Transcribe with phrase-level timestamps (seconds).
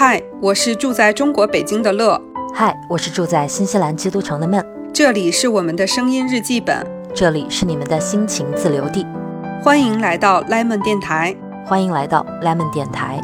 [0.00, 2.22] 嗨，我是住在中国北京的乐。
[2.54, 4.64] 嗨，我是住在新西兰基督城的闷。
[4.94, 9.04] 这里是我们的声音日记本，这里是你们的心情自留地。
[9.60, 11.34] 欢迎来到 Lemon 电台，
[11.66, 13.20] 欢迎来到 Lemon 电台。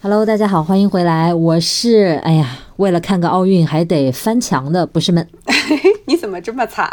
[0.00, 1.34] Hello，大家好，欢迎回来。
[1.34, 5.26] 我是哎呀，为了看个奥运还得翻墙的，不是闷。
[6.06, 6.88] 你怎么这么惨？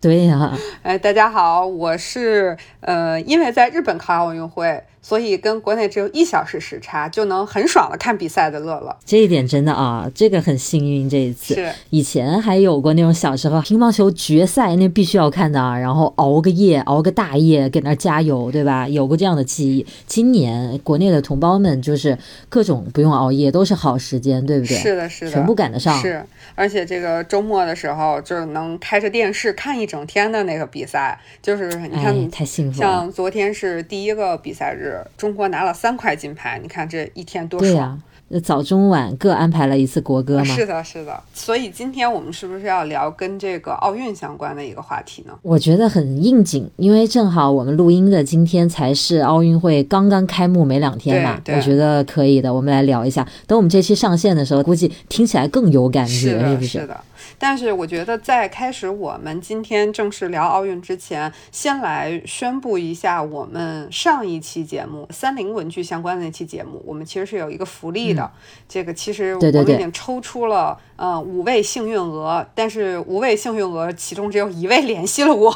[0.00, 4.80] 对呀，哎，大家好，我是呃，因为在日本看奥运会。
[5.00, 8.96] 所以跟国内只有一小时时差，就能很爽的看比赛的乐乐。
[9.04, 11.08] 这一点真的啊，这个很幸运。
[11.08, 18.88] 这一次是以前还有过那种小时候乒乓球决赛，那必须要看的，然后熬个夜，熬个大夜，给那加油，对吧？
[18.88, 19.86] 有过这样的记忆。
[20.06, 22.16] 今年国内的同胞们就是
[22.48, 24.76] 各种不用熬夜，都是好时间，对不对？
[24.76, 25.98] 是的，是的，全部赶得上。
[26.00, 26.22] 是，
[26.54, 32.86] 而且这个周末的时候，就是能开着电视看一整天的那个比赛，就是你看，太幸福了。
[32.86, 35.74] 像昨天是第一个比赛日，中国拿了。
[35.78, 38.02] 三块金牌，你看这一天多爽！
[38.30, 40.44] 那早中晚各安排了一次国歌吗？
[40.44, 41.22] 是的，是的。
[41.32, 45.32] 所以今天我们是不是要聊跟这个奥运相关的一个话题呢？
[45.40, 51.40] 我觉得很应景，因为正好我们录音的今天才是奥运会刚刚开幕没两天嘛。
[51.46, 53.26] 我觉得可以的，我们来聊一下。
[53.46, 56.66] 等我们这期上线的时候，估计听起来更有感觉，是不是？
[56.66, 57.00] 是的。
[57.36, 68.30] 但是我觉得，在开始我们今天正式聊奥运之前，先来宣布一下，我们上一期节目三菱文具相关的那期节目，我们其实是有一个福利的。
[68.68, 70.78] 这个其实我们已经抽出了。
[70.98, 75.54] 呃，五位幸运鹅，但是五位幸运鹅其中只有一位联系了我。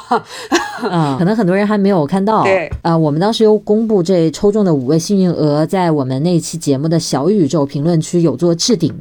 [0.84, 2.44] 嗯， 可能很多人还没有看到。
[2.44, 8.94] 对，呃，我们当时又公布这抽中的五位幸运鹅，在我们那期节目的小宇宙评论区有做置顶。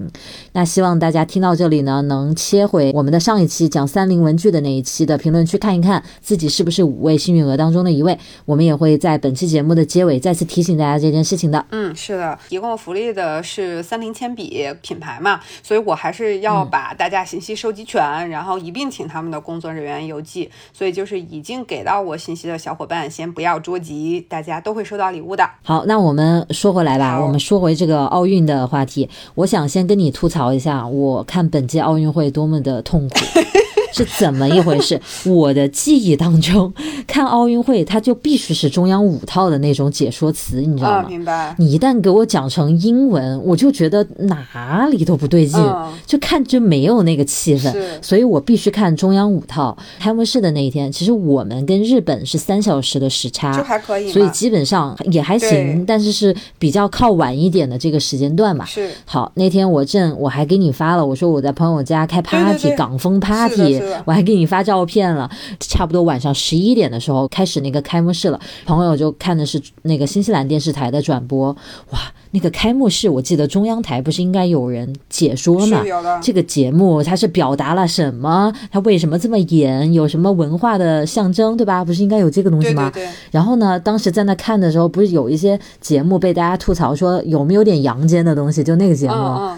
[0.54, 8.18] 那希望大家听到这里呢，能切回我们的上一期讲三菱文具的那一期的评论区看一看，自己是不是五位幸运鹅当中的一位。
[8.46, 11.66] 我们也会在本期节目的结尾再次提醒大家这件事情的。
[11.72, 16.42] 嗯，是的，提供福利的是三菱铅笔品牌嘛，所以我还是。
[16.42, 20.50] 要把大家信息收集全，然后一并请他们的工作人员邮寄。
[20.74, 25.48] 所以就是已经给到我信息的小伙伴，先不要着急，大家都会收到礼物的。
[25.62, 29.08] 好，那我们说回来吧，我们说回这个奥运的话题。
[29.36, 33.16] 我想先跟你吐槽一下，我看本届奥运会多么们的痛苦。
[33.94, 35.00] 是怎么一回事？
[35.26, 36.74] 我的记忆当中，
[37.06, 41.08] 看奥运会它就必须是中央五套的那种解说词，你知道吗？
[41.08, 41.54] 明白。
[41.60, 45.60] 你一旦给我讲成英文，我就觉得哪里都不对劲，
[46.06, 47.74] 就看就没有那个气氛。
[48.02, 49.78] 所以我必须看中央五套。
[50.00, 58.64] 开幕式的那一天，其实我们跟日本是三小时的时差，就还可以，所以基本上也还行，但是是比较靠晚一点的这个时间段嘛。
[58.66, 58.90] 是。
[59.06, 63.81] 好，那天我正我还给你发了，我说我在朋友家开 party，港风 party。
[64.06, 71.56] 我还给你发照片了，差不多晚上十一点的时候开始那个开幕式了，朋友就看的是那个新西兰电视台的转播，
[71.92, 72.00] 哇。
[72.34, 75.84] 那个开幕式，我记得中央台不是应该有人解说吗？
[76.22, 78.50] 这个节目它是表达了什么？
[78.72, 79.92] 它为什么这么演？
[79.92, 81.84] 有什么文化的象征，对吧？
[81.84, 82.90] 不是应该有这个东西吗？
[82.94, 83.14] 对对对。
[83.32, 88.64] 然后呢，当时在那看的时候，不是有一些节目被大家吐槽说有没有点阳间的东西？
[88.64, 89.14] 就那个节目，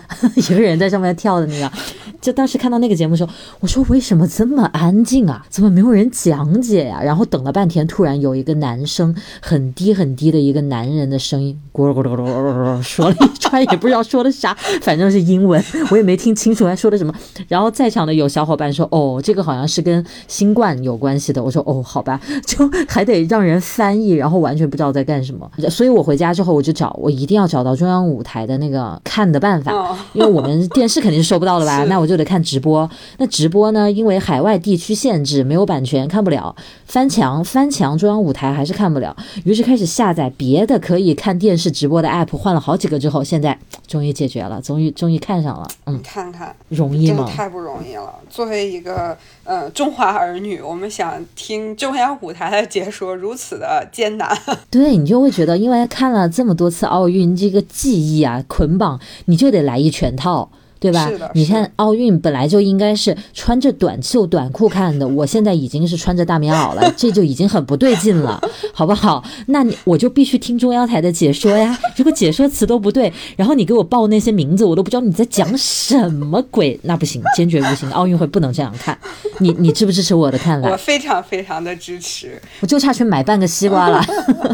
[0.36, 1.72] 一个人在上面跳的那个。
[2.20, 5.46] 就当时看到那个节目的时候，我说为什么这么安静啊？
[5.50, 7.02] 怎么没有人讲解呀？
[7.04, 12.82] 然后等了半天，突然有一个男生很低很低的一个男人的声音，咕噜咕噜咕噜咕噜。
[12.82, 17.14] 说了一串也不知道说的啥，反正是英文，我也没听清楚他说的什么。
[17.48, 25.50] 然后在场的有小伙伴说：“哦，这个好像是跟新冠有关系的。”我说：“哦，好吧。”就还得让人翻译，然后完全不知道在干什么。
[25.70, 29.72] 所以我回家之后我就找，我一定要找到中央舞台的那个看的办法，
[30.14, 31.84] 因为我们电视肯定是收不到的吧？
[31.90, 32.90] 那我就得看直播。
[33.18, 33.92] 那直播呢？
[33.92, 36.56] 因为海外地区限制，没有版权，看不了。
[36.86, 39.16] 翻墙翻墙，中央舞台还是看不了。
[39.46, 45.68] 于是开始下载别的可以看电视直播的 app，换了好几个之后，现在 终于解决了，终于终于看上了。
[45.86, 47.28] 嗯，看看容易吗？
[47.28, 48.14] 太不容易了。
[48.30, 54.38] 作为一个呃中华儿女，我们想听中央舞台的解说如此的艰难。
[54.70, 60.50] 对你就会觉得，因为看了这么多次奥运，这个记忆啊捆绑，你就得来一全套。
[60.84, 61.10] 对吧？
[61.34, 68.42] 你看奥运本来就应该是穿着短袖短裤看的，我现在已经是穿着大棉袄了， 这就已经很不对劲了，
[68.74, 69.24] 好不好？
[69.48, 71.80] 那你我就必须听中央台的解说呀。
[71.96, 77.90] 如果解说词都不对，然后你给我报那些名字，我都不知道你在讲什么鬼，那不行，坚决不行。
[77.92, 78.98] 奥运会不能这样看。
[79.40, 80.70] 你你支不支持我的看法？
[80.70, 82.42] 我非常非常的支持。
[82.60, 84.06] 我就差去买半个西瓜了，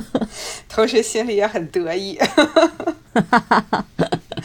[0.69, 2.19] 同时心里也很得意。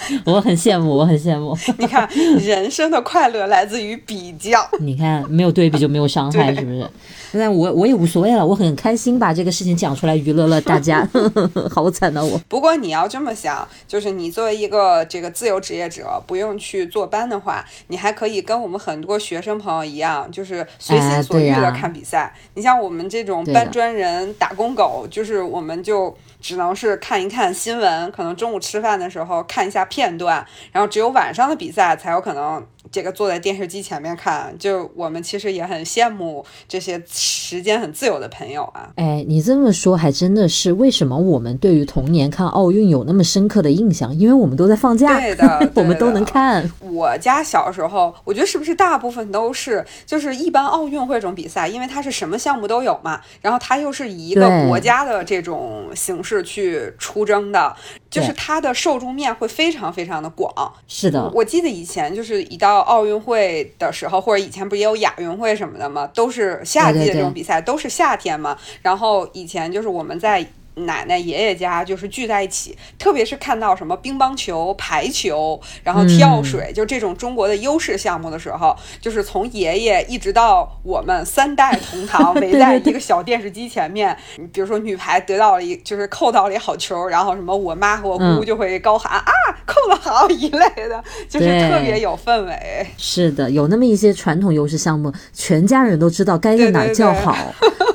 [0.24, 1.56] 我很羡慕，我很羡慕。
[1.78, 2.08] 你看，
[2.38, 4.66] 人生的快乐来自于比较。
[4.80, 6.88] 你看，没有对比就没有伤害，是不是？
[7.32, 11.06] 那我我也无所谓了，我很开心把这个事情讲出来，娱乐了大家。
[11.70, 12.38] 好惨啊我！
[12.48, 22.32] 不过你要这么想，就是你作为一个这个自由职业者，不用去坐班的话，你还可以跟我们很多学生朋友一样，就是随心所欲的看比赛。
[22.54, 26.16] 你像我们这种搬砖人、打工狗，就是我们就。
[26.44, 32.62] 只能是看一看新闻，可能中午吃饭的时候看一下片段，然后只有晚上的比赛才有可能。
[32.94, 38.88] 这个坐在电视机前面看，就我们其实也很羡慕这些时间很自由的朋友啊。
[38.94, 44.16] 哎，你这么说还真的是，为什么我们对于童年看奥运有那么深刻的印象？
[44.16, 46.70] 因为我们都在放假，对的， 我们都能看。
[46.82, 57.74] 我家小时候，我觉得是不是大部分都是，就是一般奥运会这种比赛，因为它是什么项目都有嘛，然后它又是以一个国家的这种形式去出征的，
[58.08, 60.72] 就是它的受众面会非常非常的广。
[60.86, 66.08] 是的，我记得以前就是一到奥运会的时候，或者以前不也有亚运会什么的吗？
[66.14, 68.56] 都是夏季的这种比赛，都是夏天嘛。
[68.82, 70.46] 然后以前就是我们在。
[70.76, 84.18] 奶奶、爷爷家就是聚在一起，特别是看到什么乒乓球、排球，然后跳水，就这种中国的优势项目的时候，就是从爷爷一直到我们三代同堂 围在一个小电视机前面。
[84.52, 89.32] 比如说女排得到了一，就是扣到了一好球，然后什么我妈和我姑就会高喊啊，
[89.64, 92.86] 扣得好一类的，就是特别有氛围。
[92.96, 97.36] 是的，有那么一些传统优势项目，全家人都知道该在哪叫好，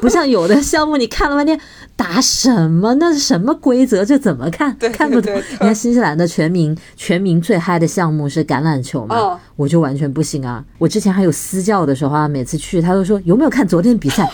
[0.02, 1.60] 不像有的项目你看了半天
[1.96, 2.70] 打什。
[2.70, 2.96] 么？
[2.96, 4.04] 那是什么规则？
[4.06, 4.76] 这怎么看？
[4.94, 5.36] 看不懂。
[5.52, 9.40] 你看新西兰的全民全民最嗨的项目是橄榄球嘛？
[9.56, 10.64] 我就完全不行啊！
[10.78, 14.30] 我之前还有私教的时候啊，每次去他都说有没有看昨天比赛。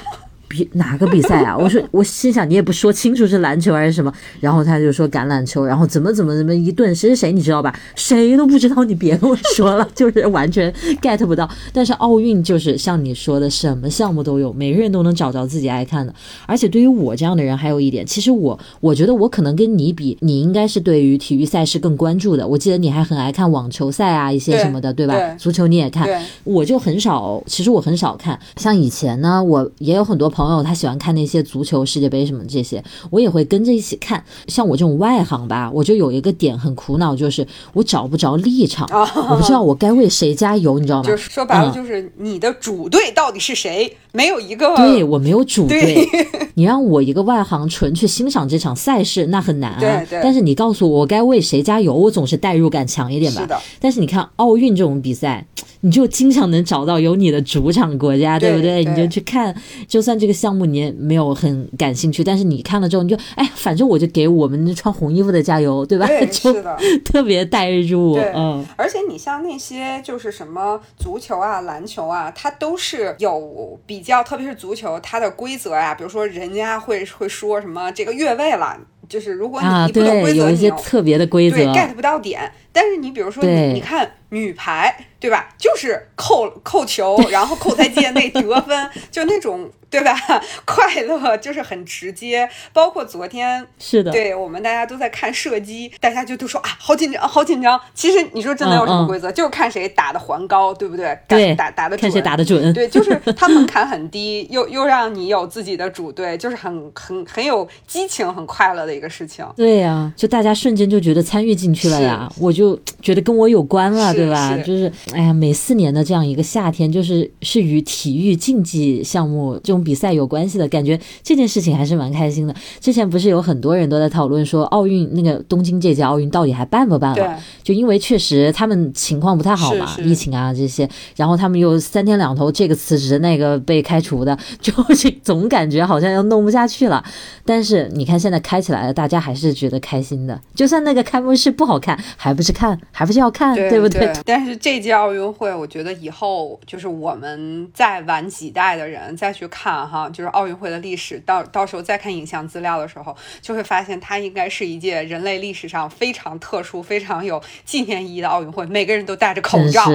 [0.47, 1.55] 比哪个比赛啊？
[1.57, 7.73] 我说，我心想你也不说清楚是篮球还是什么，然后他就说橄榄球，然后怎么怎么怎么一顿谁谁谁你知道吧？
[7.95, 10.71] 谁都不知道，你别跟我说了， 就是完全
[11.01, 11.49] get 不到。
[11.73, 16.13] 但是奥运就是像你说的，什么项目都有，每个人都能找着自己爱看的。
[16.45, 22.47] 而且对于我这样的人，还有一点，其实我我觉得我可能跟你比，你应该是对于体育赛事更关注的。
[22.47, 25.15] 我记得你还很爱看网球赛啊，一些什么的，对吧？
[25.37, 26.07] 足球你也看，
[26.43, 28.37] 我就很少，其实我很少看。
[28.57, 30.25] 像以前呢，我也有很多。
[30.35, 34.21] 朋友他喜欢看那些足球世界杯什么这些，我也会跟着一起看。
[34.47, 38.85] 像我这种外行吧，我就有一个点很苦恼，就是我找不着立场，
[39.29, 41.09] 我不知道我该为谁加油，你知道吗？
[41.09, 43.95] 就是说白了，就是你的主队到底是谁？
[44.11, 46.05] 没有一个，对我没有主队。
[46.55, 49.79] 你让我一个外行纯去欣赏这场赛事，那很难啊。
[49.79, 50.19] 对对。
[50.21, 53.41] 但是你告诉我我该为谁加油，我总是代入感强一点吧。
[53.41, 53.61] 是的。
[53.79, 55.45] 但是你看奥运这种比赛。
[55.85, 58.83] 你就经常能找到有你的主场国家，对不对？
[58.83, 59.55] 你就去看，
[59.87, 66.07] 就算这个项目你也没有很感兴趣，但是你看了之后，你就哎，反正我就给我们穿红衣服的加油，对吧？
[66.07, 68.17] 对， 是的，特别带入。
[68.33, 78.75] 嗯，而且你像那些就是什么足球啊、篮球啊，它都是有比较，特别是足球，它的规则呀，比如说人家会会说什么这个越位了。
[79.07, 82.51] 就是如果你你不懂规则，有一些特别的规则，对 get 不到点。
[82.75, 85.47] 但是你比如说你你看女排，对吧？
[85.57, 89.71] 就是扣扣球， 然后扣在界内得分，就那种。
[89.87, 90.13] 对吧？
[90.65, 97.79] 快乐就是很直接，包括昨天是的，对我们大家都在看射击，大家就都说啊，好紧张，好紧张。
[97.93, 99.31] 其实你说真的有什么规则？
[99.31, 101.17] 就是看谁打的环高，对不对？
[101.29, 102.73] 对，打打的看谁打的准。
[102.73, 109.45] 对，就是 他门槛很低，又又让你有自己的主队，就是很很很有激情、很快乐的一个事情。
[109.55, 112.64] 对呀，就大家瞬间就觉得参与进去了呀，我就
[113.01, 114.57] 觉得跟我有关了，对吧？
[114.57, 119.85] 就是哎呀，每四年的这样一个夏天，就是是与体育竞技项目这种。
[119.85, 122.55] 比赛有关系的感觉，这件事情还是蛮开心的。
[122.79, 127.39] 之前不是有很多人都在讨论说，奥运那个东京这届奥运到底还办不办了？
[127.61, 137.03] 就因为确实他们情况不太好嘛，疫情啊这些，然后他们又三天两头这个辞职那个被开除的， 就是总感觉好像要弄不下去了。
[137.45, 140.41] 但是你看现在开起来了，大家还是觉得开心的。
[140.55, 144.11] 就算那个开幕式不好看，还不是看，还不是要看，对不对？
[144.25, 149.87] 但是这届奥运会，我觉得以后就是我们再晚几代的人再去看。
[149.87, 158.65] 哈，就是奥运会的历史，到到时候再看影像资料的时候，就会发现它应该是一届人类历史上非常特殊、非常有纪念意义的奥运会。
[158.67, 159.89] 每个人都戴着口罩，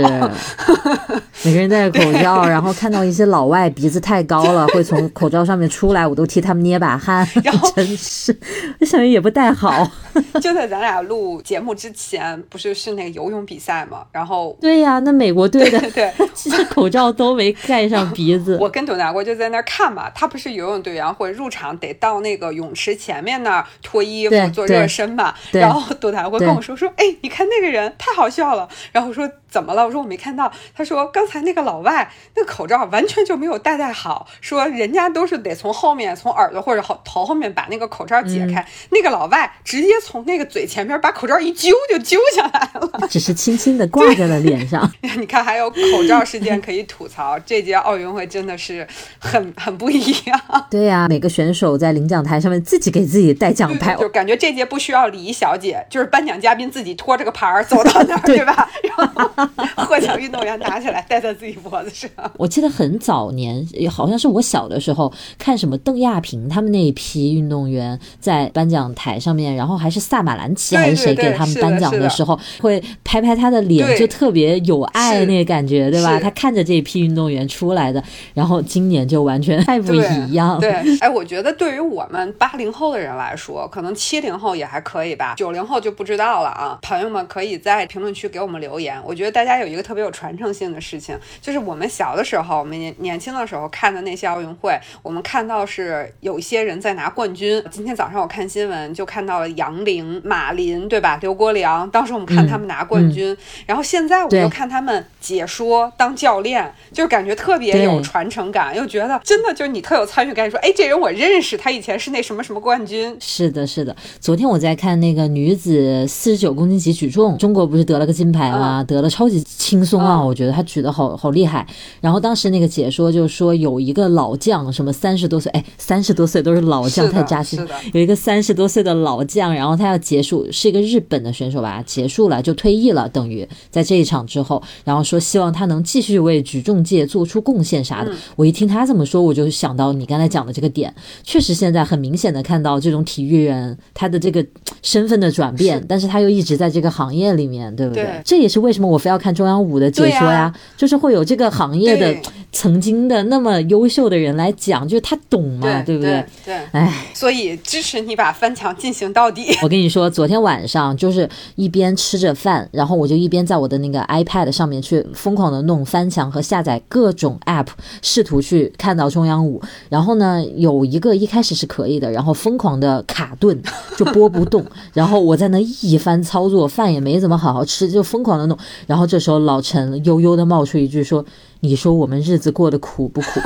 [1.43, 7.27] 每个人戴着口罩，然后看到一些老外鼻子太高了，会从口罩上面出来，我都替他们捏把汗。
[7.43, 8.37] 然后真是，
[8.79, 9.91] 这小云也不戴好。
[10.43, 14.05] 就在咱俩录节目之前，不是是那个游泳比赛嘛？
[14.13, 18.59] 然后对呀，那美国队的对， 其实口罩都没盖上鼻子。
[18.61, 19.65] 我跟董大国就在那儿。
[19.71, 25.33] 看嘛，他不是游泳队员会入场得到那个泳池前面那儿脱衣服做热身嘛？
[25.53, 28.69] 然后董大国跟我说说，哎，你看那个人太好笑了。
[28.91, 29.85] 然后说怎么了？
[29.85, 30.51] 我说我没看到。
[30.75, 44.91] 他说刚才那个老外那个口罩完全就没有戴戴好，说人家都是得从后面从耳朵或者后头后面把那个口罩解开，那个老外直接从那个嘴前面把口罩一揪就揪下来了，只是轻轻的挂在了脸上。
[45.19, 45.77] 你看还有口
[46.09, 48.87] 罩事件可以吐槽，这届奥运会真的是
[49.19, 50.41] 很 很不一样。
[50.71, 58.69] 对呀，每个选手在领奖台上面自己给自己戴奖牌，就感觉这届不需要礼仪小姐，就是颁奖嘉宾自己拖着个牌儿走到那儿，对吧？
[58.97, 59.40] 然后
[59.77, 62.11] 获奖运动员拿起来戴在自己脖子上。
[62.37, 76.19] 我记得很早年，好像是我小的时候看什么邓亚萍他们那一批运动员在颁奖台上面，然后还是萨马兰奇还是谁给他们颁奖的时候，会拍拍他的脸，就特别有爱那个感觉，对吧？
[76.21, 78.03] 他看着这一批运动员出来的，
[78.35, 80.59] 然后今年就完全太不一样。
[80.61, 80.71] 对，
[81.01, 86.79] 哎，我觉得对于我们八零后的人来说，可能七零后也还可以吧，九零后就不知道了啊。
[86.83, 89.01] 朋友们可以在评论区给我们留言。
[89.05, 97.63] 我觉得大家有一个特别有传承性的事情，就是我们小的时候，我们年年轻的时候看的那些奥运会，我们看到是有一些人在拿冠军。
[97.71, 101.19] 今天早上我看新闻就看到了杨凌、马林，对吧？
[101.21, 113.17] 刘国梁，当时我们看他们拿冠军，然后现在我们又看他们解说、当教练，就是感觉特别有传承感，又觉得真的就是你特有参与感，说哎，这人我认识，他以前是那什么什么冠军。
[113.21, 113.95] 是的，是的。
[114.21, 118.85] 昨天我在看那个女子四十九公斤级举重，中国不是得了个金牌吗？
[118.85, 121.67] 得了超级轻松啊，我觉得他举的好好厉害。
[122.01, 127.61] 然后当时那个解说就说有一个老将，什么三十多岁，哎，三十多岁都是老将，太扎心。
[127.93, 138.11] 有一个三十多岁的老将，然后他要结束，是一个日本的选手吧，结束了就退役了，等于在这一场之后，然后说希望他能继续为举重界做出贡献啥的。
[138.37, 144.43] 我一听他这么说，我就想到你刚才讲的这个点，确实现在很明显的看到这种体育人他的这个
[144.81, 148.23] 身份的转变，但是他又一直在这个行业里面，对不对？
[148.25, 152.17] 这也是为什么我非要看中央五的解说呀，就是会有这个行业的
[152.53, 156.25] 曾经的那么优秀的人来讲，就是他懂嘛，对不对？
[156.45, 159.57] 对，哎，所以支持你把翻墙进行到底。
[159.63, 167.67] 我跟你说，昨天晚上就是一边吃着饭，然后我就一边在我的那个 iPad 上面去疯狂的弄翻墙和下载各种 App，
[168.03, 169.61] 试图去看到中央五。
[169.89, 173.61] 然后呢，有一个一开始是可以的，然后疯狂的卡顿，
[173.97, 174.65] 就播不动。
[174.93, 178.59] 然后我在那一番操作，饭也没怎么好好吃，就疯狂的弄。
[178.87, 181.25] 然后然后这时候老陈悠悠的冒出一句说。
[181.61, 183.41] 你说我们日子过得苦不苦？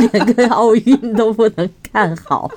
[0.12, 2.50] 连个奥运都不能看好，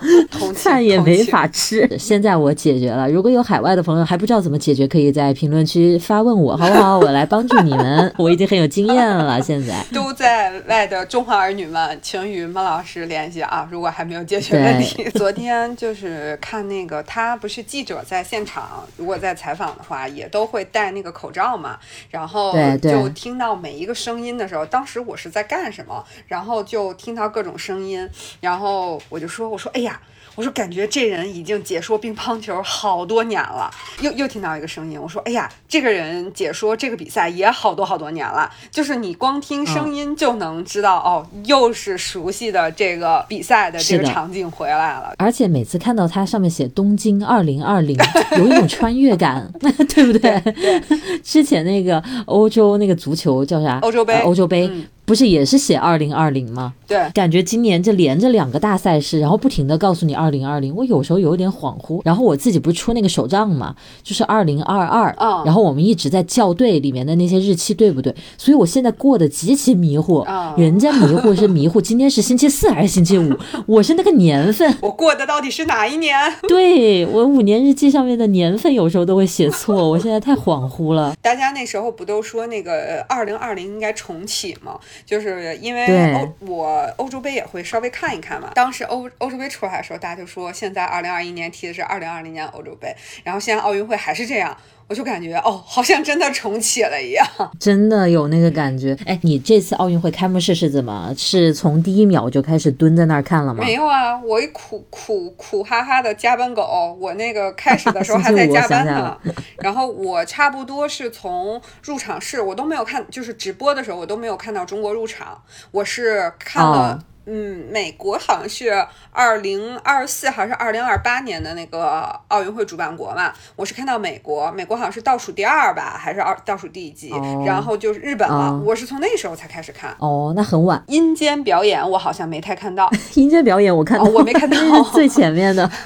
[0.56, 1.90] 饭也没法吃。
[1.98, 3.10] 现在我解决了。
[3.10, 7.00] 如果有海外的朋友还不知道怎么解决，可以在评论区发问我，好不好？
[7.00, 8.14] 我来帮助你们。
[8.18, 9.42] 我已经很有经验了。
[9.42, 13.68] 现在都在外的中华儿女们，请与孟老师联系啊！
[13.70, 21.78] 如果还没有解决问题， 昨天就是看那个他不是记者在现场，如果在采访的话，也都会戴那个口罩嘛。
[22.10, 26.06] 然后就听到每一个声音的时候，当当时我是在干什么？
[26.28, 28.10] 然后就听到各种声音，
[28.42, 30.02] 然后我就说：“我说，哎呀。”
[30.36, 33.70] 我说感觉这人已经解说乒乓球好多年了，
[34.02, 45.14] 又又听到一个声音，我说哎呀，这个人解说这个比赛也好多好多年了，就是你光听声音就能知道哦，又是熟悉的这个比赛的这个场景回来了。
[45.18, 47.98] 而且每次看到他上面写东京二零二零，
[48.38, 50.40] 有一种穿越感， 对不对？
[50.42, 50.82] 对。
[51.22, 53.80] 之前那个欧洲那个足球叫啥？
[53.82, 54.20] 欧洲杯。
[54.22, 54.70] 欧洲杯。
[55.06, 56.74] 不是也是写二零二零吗？
[56.88, 62.02] 对，感觉今年这连着两个大赛事，然后不停的告诉你二零二零，我有时候有点恍惚。
[62.06, 65.14] 然后我自己不是出那个手账嘛，就是二零二二，
[65.46, 68.14] 然后我们一直在校对里面的那些日期对不对？
[68.38, 70.26] 所以我现在过得极其迷糊。
[70.56, 73.36] 人家迷糊是迷糊，今天是星期四还是星期五？
[73.66, 76.18] 我是那个年份， 我过的到底是哪一年？
[76.48, 81.16] 对我五年日记上面的年份有时候都会写错， 我现在太恍惚了。
[81.22, 84.80] 大家那时候不都说那个二零二零应该重启吗？
[85.06, 88.52] 就是因为欧我欧洲杯也会稍微看一看嘛。
[88.56, 94.56] 当时欧欧洲杯出来的时候，大家就说现在二零二一年踢的是二零二零年欧洲杯，然后现在奥运会还是这样。
[94.88, 97.26] 我就感觉哦，好像真的重启了一样，
[97.60, 98.98] 真的有那个感觉。
[99.06, 101.14] 哎，你这次奥运会开幕式是怎么？
[101.18, 103.64] 是从第一秒就开始蹲在那儿看了吗？
[103.64, 109.18] 没有啊，我一苦苦苦哈哈的加班狗，我那个开始的时候 还在加班呢。
[109.60, 117.04] 然后我差不多是从入场式，我都没有看，就是直播的时候我都没有看到中国入场，我是看了。
[117.26, 123.32] 嗯，美国好像是二零二四还是二零二八年的那个奥运会主办国嘛？
[123.56, 127.12] 我是看到美国，美国好像是倒数第二吧，还是二倒数第几？
[127.46, 128.62] 然后就是日本了。
[128.66, 129.96] 我是从那时候才开始看。
[130.00, 130.84] 哦，那很晚。
[130.88, 132.90] 阴间表演我好像没太看到。
[133.16, 134.58] 阴间表演我看到，我没看到，
[134.92, 135.70] 最前面的。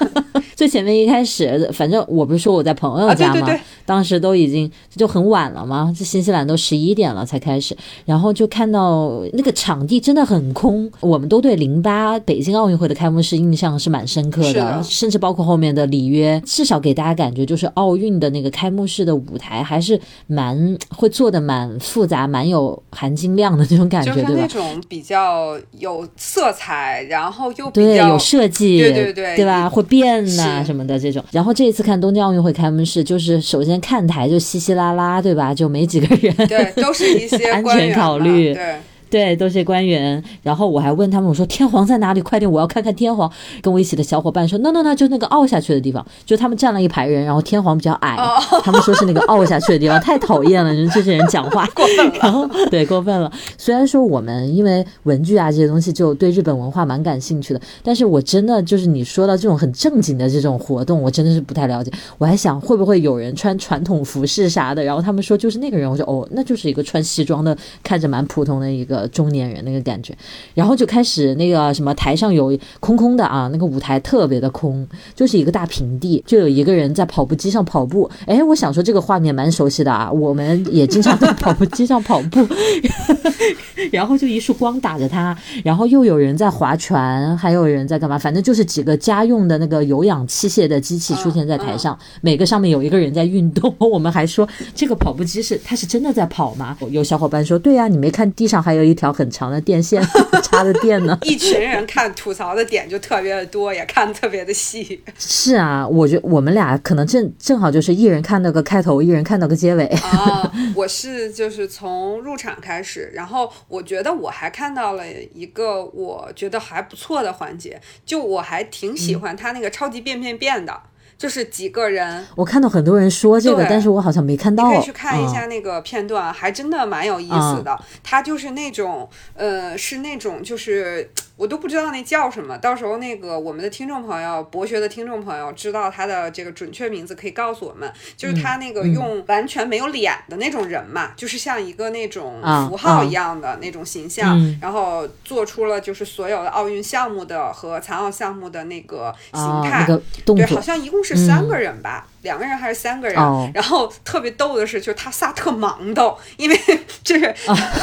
[0.56, 3.48] 最前面一开始，反正我不是说我在朋友家吗？
[3.86, 10.92] 当时都已经就很晚了嘛，这新西兰都十一点了才开始，然后就看到那个场地真的很空。
[11.00, 24.34] 我们都对零八北京奥运会的开幕式印象是蛮深刻的，甚至包括后面的里约，至少给大家感觉就是奥运的那个开幕式的舞台还是蛮会做的蛮复杂、蛮有含金量的那种感觉，对吧？
[24.36, 29.70] 那种比较有色彩，然后又对有设计，对对对，对吧？
[29.70, 31.24] 会变呐什么的这种。
[31.32, 35.54] 然后这一次看东京奥运会开幕式，就是首先看台就稀稀拉拉，对吧？
[35.54, 38.76] 就没几个人，对，都是一些 安全考虑，对。
[39.10, 40.24] 对，都是官员。
[40.44, 42.22] 然后我还问他们，我说天皇在哪里？
[42.22, 43.32] 快点，我要看看天皇。
[43.62, 48.18] 跟我一起的小伙伴说，no no no，就那个凹下去的地方，就他们站了一排人，然后天皇比较矮，
[48.64, 52.14] 他们说是那个凹下去的地方，太讨厌了，人这些人讲话 过分了。
[52.22, 53.32] 然后对，过分了。
[53.58, 61.92] 虽然说我们因为文具啊这些东西就对日本文化蛮感兴趣的，但是我真的就是你说到这种很正经的这种活动，我真的是不太了解。
[62.18, 69.78] 我还想会不会有人穿传统服饰啥的，然后他们说就是那个人，我说哦，那就是一个穿西装的，看着蛮普通的一个中年人那个。
[69.88, 70.14] 感觉，
[70.54, 74.86] 然后就开始那个什么台上有空空的啊，那个舞台特别的空，
[75.16, 78.10] 就是一个大平地，就有一个人在跑步机上跑步。
[78.26, 82.46] 哎，我想说这个画面蛮熟悉的啊，我们也经常在跑步机上跑步。
[83.92, 88.18] 然后就一束光打着他，然后又有人在划船，还有人在干嘛？
[88.18, 93.74] 反正就是几个家用的那个有氧器械的机器出现在台上，每个上面有一个人在运动。
[93.80, 96.76] 我们还说这个跑步机是他是真的在跑吗？
[96.90, 99.62] 有小伙伴说对呀，你没看地上还有一条很长的。
[99.68, 100.02] 电线
[100.42, 101.18] 插的电呢？
[101.24, 105.04] 一群人看吐槽的点就特别的多，也看特别的细。
[105.20, 109.86] 是啊，我觉我们俩可能正正好就是一人看到个开头，一人看到个结尾。
[109.88, 115.04] 啊，我是就是从入场开始，然后我觉得我还看到了
[115.34, 120.82] 一个我觉得还不错的环节，就我还挺喜欢他那个超级变变变的。
[121.18, 124.68] 就是几个人，我看到很多人说这个，但是我好像没看到。
[124.70, 127.78] 你可以去看一下那个片段，还真的蛮有意思的。
[128.04, 131.10] 他就是那种，呃，是那种就是。
[131.38, 137.88] 我都不知道那叫什么，到时候那个我们的听众朋友，博学的听众朋友知道他的这个准确名字，可以告诉我们。
[138.16, 149.86] 就是他那个用完全没有脸的那种人嘛，就是像一个那种符号一样的那种形象，然后做出了就是所有的奥运项目的和残奥项目的那个形态。
[150.26, 152.06] 对，好像一共是三个人吧。
[152.28, 153.16] 两个人还是三个人？
[153.54, 156.60] 然后特别逗的是，就是他仨特忙叨，因为
[157.02, 157.34] 就是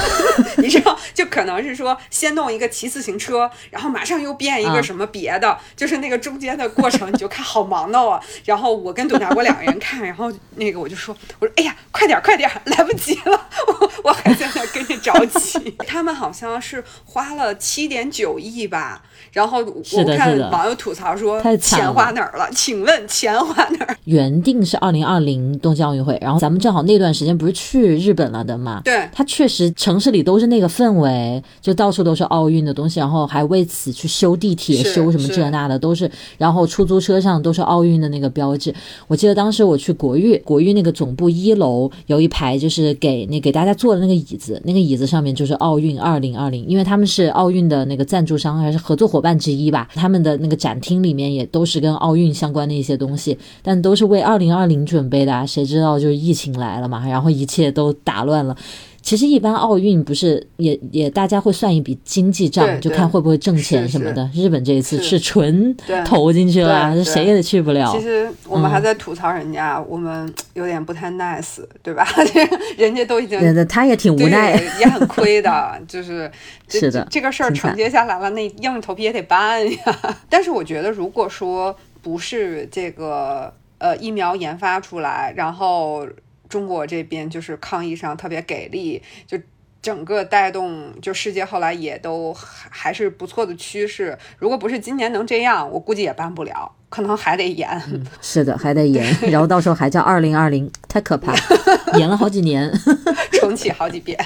[0.59, 8.21] 你知道，就可能是说先弄一个骑自行车，然后马上又变一个什么别的，就是那个中间的过程，你就看好忙的啊。
[8.45, 15.75] 然后我跟董大国两个人看，然后那个我就说，我说哎呀，快点快点，来不及了，我我还在那跟着着急。
[15.87, 19.03] 他们好像是花了七点九亿吧。
[19.33, 22.49] 然后我看网友吐槽说，钱花哪儿了？
[22.53, 23.97] 请问钱花哪儿？
[24.05, 28.81] 原定是二零二零东京奥运会，然后咱们正好那段时间不是去日本了的嘛？
[28.85, 36.09] 对，它确实城市里都是那个氛围，就到处都是奥运的东西，然后还为此去修地铁、修什么这那的，都是。
[36.39, 38.73] 然后出租车上都是奥运的那个标志。
[39.09, 49.25] 我记得当时我去国誉，国誉那个总部一楼有一排就是给那给大家坐的那个椅子，那个椅子上面就是奥运二零二零，因为他们是奥运的那个赞助商还是合作伙伴。
[49.25, 55.47] 伴之一吧，他们的那个展厅里面也都是跟奥运相关的一些东西，但都是为二零二零准备的。
[55.47, 58.57] 谁知道就是疫情来了嘛，然后一切都打乱了。
[59.03, 64.27] 其实一般奥运不是也也大家会算一笔经济账，就看会不会挣钱什么的。
[64.35, 67.93] 日本这一次是纯投进去了，谁也去不了。
[67.93, 72.07] 其实我们还在吐槽人家，我们有点不太 nice，对吧？
[72.79, 76.31] 人家都已经，他也挺无奈，也很亏的， 就是
[76.71, 79.79] 是的，这个事儿承接下来了，那硬着头皮也得办呀。
[80.31, 83.53] 但是我觉得，如果说不是这个
[83.85, 86.09] 呃疫苗研发出来，然后。
[86.47, 89.37] 中国这边就是抗疫上特别给力，就
[89.83, 94.17] 整个带动，就世界后来也都还是不错的趋势。
[94.39, 96.77] 如果不是今年能这样，我估计也办不了。
[96.89, 97.69] 可能还得延，
[98.23, 101.35] 是的，还得延，然后到时候还叫二零二零，太可怕，
[101.99, 102.71] 延了好几年，
[103.41, 104.19] 重启好几遍。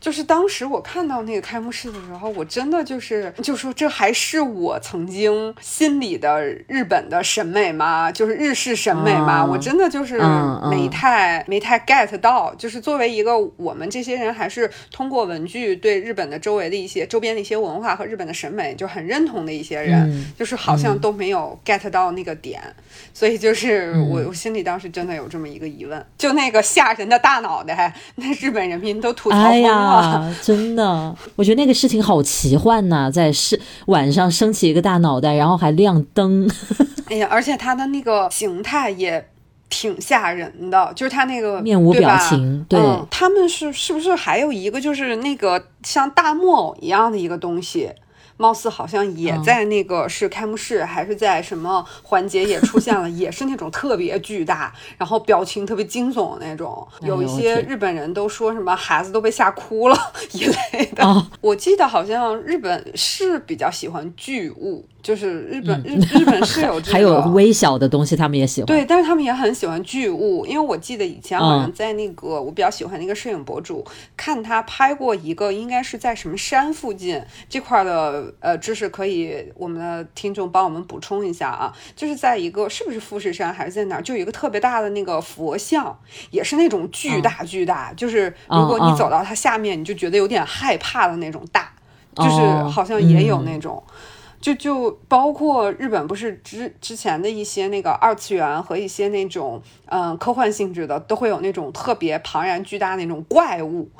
[0.00, 8.10] 就是当时我看到那个开幕式的时候，我真的就是就说这还是我曾经心里的日本的审美吗？
[8.10, 9.44] 就是日式审美吗？
[9.44, 10.20] 我真的就是
[10.68, 12.52] 没太没太 get 到。
[12.56, 22.15] 就是作为一个我们这些人，还是通过文具对日本的周围的一些周边的一些文化和日本的审美就很认同的一些人，就是好像都没有 get 到。
[22.16, 22.60] 那个点，
[23.14, 36.50] 所以就是我我心里当时真的有这么一个疑问，就那个吓人的大脑袋，那日本人民都吐槽疯了，真的，我觉得那个事情好奇幻呐，在是晚上升起一个大脑袋，然后还亮灯，
[37.06, 39.28] 哎呀，而且它的那个形态也。
[39.68, 47.90] 挺吓人的，就是他那个面无表情，对，他们是是不是还有一个就是那个像大木偶一样的一个东西？
[48.36, 56.86] 貌似好像也在那个是开幕式，还是在什么环节也出现了， 也是那种特别巨大，然后表情特别惊悚的那种。
[57.00, 59.96] 有一些日本人都说什么孩子都被吓哭了
[60.32, 61.26] 一类的。
[61.40, 68.66] 我记得好像日本是比较喜欢巨物，就是日本日日本是有 还有微小的东西，他们也喜欢。
[68.66, 73.84] 对，但是他们也很喜欢巨物，因为我记得以前好像在那个我比较喜欢那个摄影博主
[74.16, 78.25] 看他拍过一个，应该是在什么山附近这块的。
[78.40, 85.98] 呃，知识可以，我们的听众帮我们补充一下啊，就是在一个是不是富士山还是在哪儿，就有一个特别大的那个佛像，
[86.30, 91.72] 也是那种巨大巨大，就是如果你走到它下面，你就觉得有点害怕的那种大，
[92.14, 93.82] 就是好像也有那种，
[94.40, 103.90] 就就包括日本不是之之前的一些那个二次元和一些那种嗯科幻性质的，都会有那种特别庞然巨大那种怪物。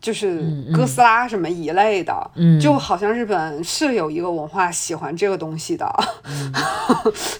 [0.00, 2.30] 就是哥斯拉什么一类的，
[2.60, 5.86] 就好像日本是有一个文化喜欢这个东西的。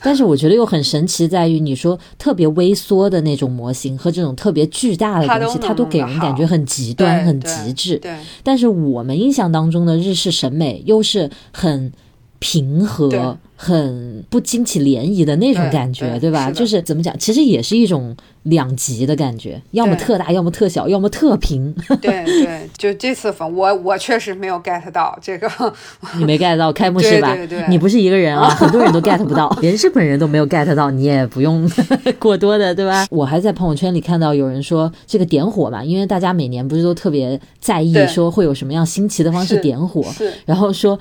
[0.03, 7.99] 但是我觉得又很神奇，在于你说特别微缩的那种模型和这种特别巨大的东西，它都给人感觉很极端、很极致。
[7.99, 11.93] 对，但是我们印象当中的日式审美又是很
[12.39, 13.37] 平和。
[13.59, 16.51] 很不惊起涟漪的那种感觉，对吧？
[16.51, 21.75] 就是怎么讲，其实也是一种两极的感觉，要么特大，要么特小，要么特平。
[22.03, 25.51] 对对，就这次粉，我我确实没有 get 到这个。
[26.19, 27.35] 你没 get 到开幕式吧？
[27.35, 31.67] 对对对，你不是一个人啊， 很多人都 get 不到， 连日本人都没有 get 到，你也不用
[32.19, 33.07] 过多的，对吧？
[33.09, 40.05] 我还在朋友圈里看到有人说这个点火嘛，因为大家每年不是都特别在意说会有什么样新奇的方式点火，
[40.45, 40.99] 然后说。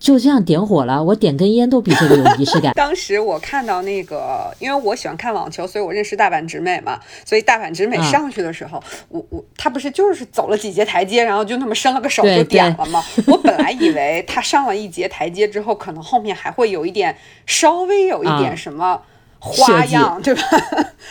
[0.00, 2.72] 就这样点火了，我点根烟都比这个有仪式感。
[2.74, 6.98] 当时我看到那个，因为我喜欢看网球，所以我认识大阪直美嘛。
[7.24, 13.04] 所以大阪直美上去的时候，我我他不是就是走了几节台阶，然后就那么伸了个手就点了嘛？
[13.28, 19.02] 我本来以为他上了一节台阶之后，可能后面还会有一点稍微有一点什么
[19.38, 20.42] 花样，对吧？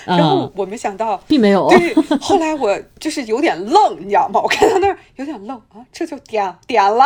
[0.06, 1.70] 然后我没想到并没有。
[1.70, 4.42] 对，后来我就是有点愣，你知道吗？
[4.42, 7.06] 我看到那儿有点愣啊，这就点点了。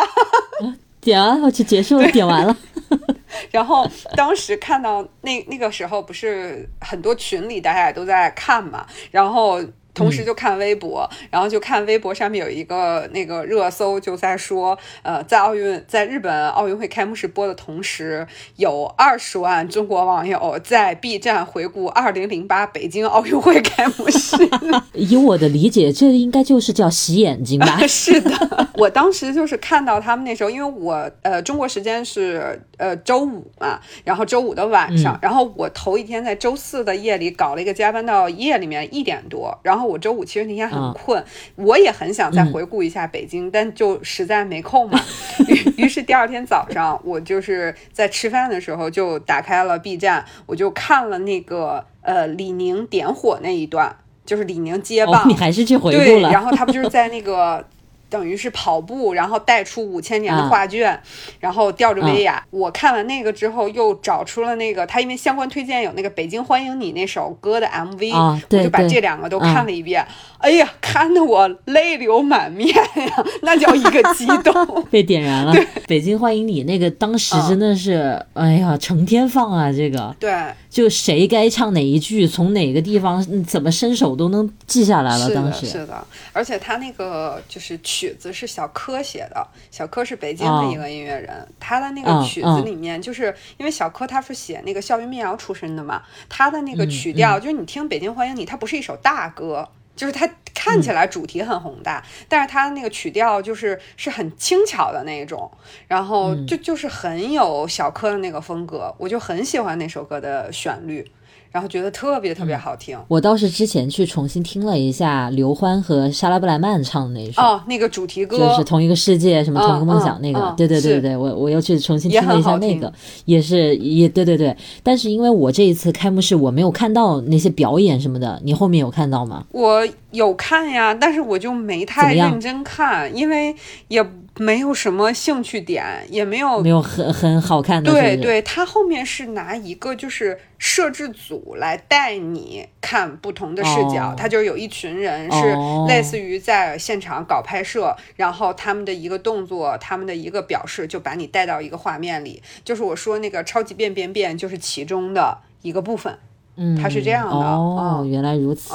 [1.04, 2.58] 点完我去结束了，点完了。
[3.52, 9.62] 然后当时看到那那个时候，不是很多群里大家也都在看嘛，然后。
[9.94, 18.26] 同时就看微博，然后就看微博上面有一个那个热搜，就在说，呃，在奥运在日本奥运会开幕式播的同时，
[18.56, 24.36] 有二十万中国网友在 B 站回顾二零零八北京奥运会开幕式。
[24.94, 27.78] 以我的理解，这应该就是叫洗眼睛吧？
[27.86, 39.83] 是的，我当时就是看到他们那时候，因为我呃中国时间是呃周五嘛，然后周五的晚上，然后我头一天在周四的夜里搞了一个加班到夜里面一点多，然后。
[39.86, 41.24] 我周五其实那天很困，
[41.56, 45.00] 我也很想再回顾一下北京，但就实在没空嘛。
[45.48, 55.28] 于于是第二天早上，我就是在吃饭的时候就打开了 B 站，我就看了那个呃李宁点火那一段，就是李宁接棒。
[55.28, 56.32] 你还是去回顾了。
[56.32, 57.66] 然后他不就是在那个。
[58.14, 60.96] 等于是跑步，然后带出五千年的画卷，
[61.40, 62.46] 然后吊着威亚。
[62.52, 70.06] 我看完那个之后，又找出了那个他因为相关推荐有那个《北京欢迎你》那首歌的 MV，我就把这两个都看了一遍。
[70.38, 74.54] 哎呀，看得我泪流满面呀， 那叫一个激动，
[74.92, 75.56] 被点燃了。
[75.88, 80.16] 北京欢迎你那个当时真的是，哎呀，成天放啊，这个。
[80.20, 80.32] 对。
[80.74, 85.30] 就谁该唱哪一句，从哪个地方怎么伸手都能记下来了。
[85.30, 99.70] 当时是的，而且他那个就是曲子是小柯写的，小柯是北京的一个音乐人，他的那个曲子里面，就是因为小柯他是写那个校园民谣出身的嘛，他的那个曲调，就是你听《北京欢迎你》，它不是一首大歌。
[99.96, 105.52] 就是它看起来主题很宏大，但是它那个曲调就是是很轻巧的那种，
[105.88, 111.10] 然后就就是很有小柯的那个风格，我就很喜欢那首歌的旋律。
[111.54, 112.98] 然后觉得特别特别好听。
[113.08, 120.52] 我倒是之前去重新听了一下刘欢和莎拉布莱曼唱的那一首哦，那个主题歌就是同一个世界，什么同一个梦想那个。
[120.58, 122.92] 对对对对，我我又去重新听了一下那个，
[123.26, 124.56] 也是也对对对。
[124.82, 129.46] 但是因为我这一次开幕式我没有看到那些表演什么的，你后面有看到吗？
[129.52, 133.56] 我有看呀，但是我就没太认真看，因为
[133.90, 134.04] 也
[134.40, 137.92] 没有什么兴趣点，也没有没有很很好看的。
[137.92, 145.56] 对对，他后面是拿一个就是摄制组来带你看不同的视角，他就是有一群人是
[145.88, 152.42] 类似于在现场搞拍摄，然后他们的一个动作，他们的一个表示，就把你带到一个画面里。
[152.66, 156.18] 就是我说那个超级变变变，就是其中的一个部分。
[156.56, 157.36] 嗯，他是这样的。
[157.36, 158.74] 哦，原来如此。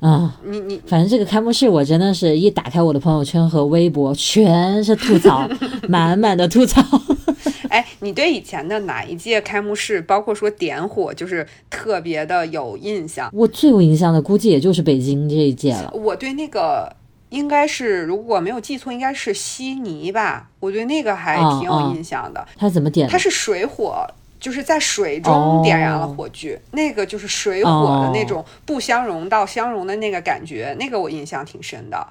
[0.00, 5.48] 啊，你你，反正这个开幕式我真的是一打开我的朋友圈和微博，全是吐槽，
[5.88, 6.80] 满满的吐槽。
[7.68, 13.28] 哎，你对以前的哪一届开幕式，包括说点火，就是特别的有印象？
[13.32, 15.92] 我最有印象的估计也就是北京这一届了。
[15.92, 16.94] 我对那个
[17.30, 20.48] 应该是，如果没有记错，应该是悉尼吧。
[20.60, 22.46] 我对那个还挺有印象的。
[22.56, 23.08] 他怎么点？
[23.08, 24.06] 他是水火。
[24.40, 32.06] 就是在水中点燃了火炬，那个就是水火的那种不相容到相容的那个感觉，那个我印象挺深的。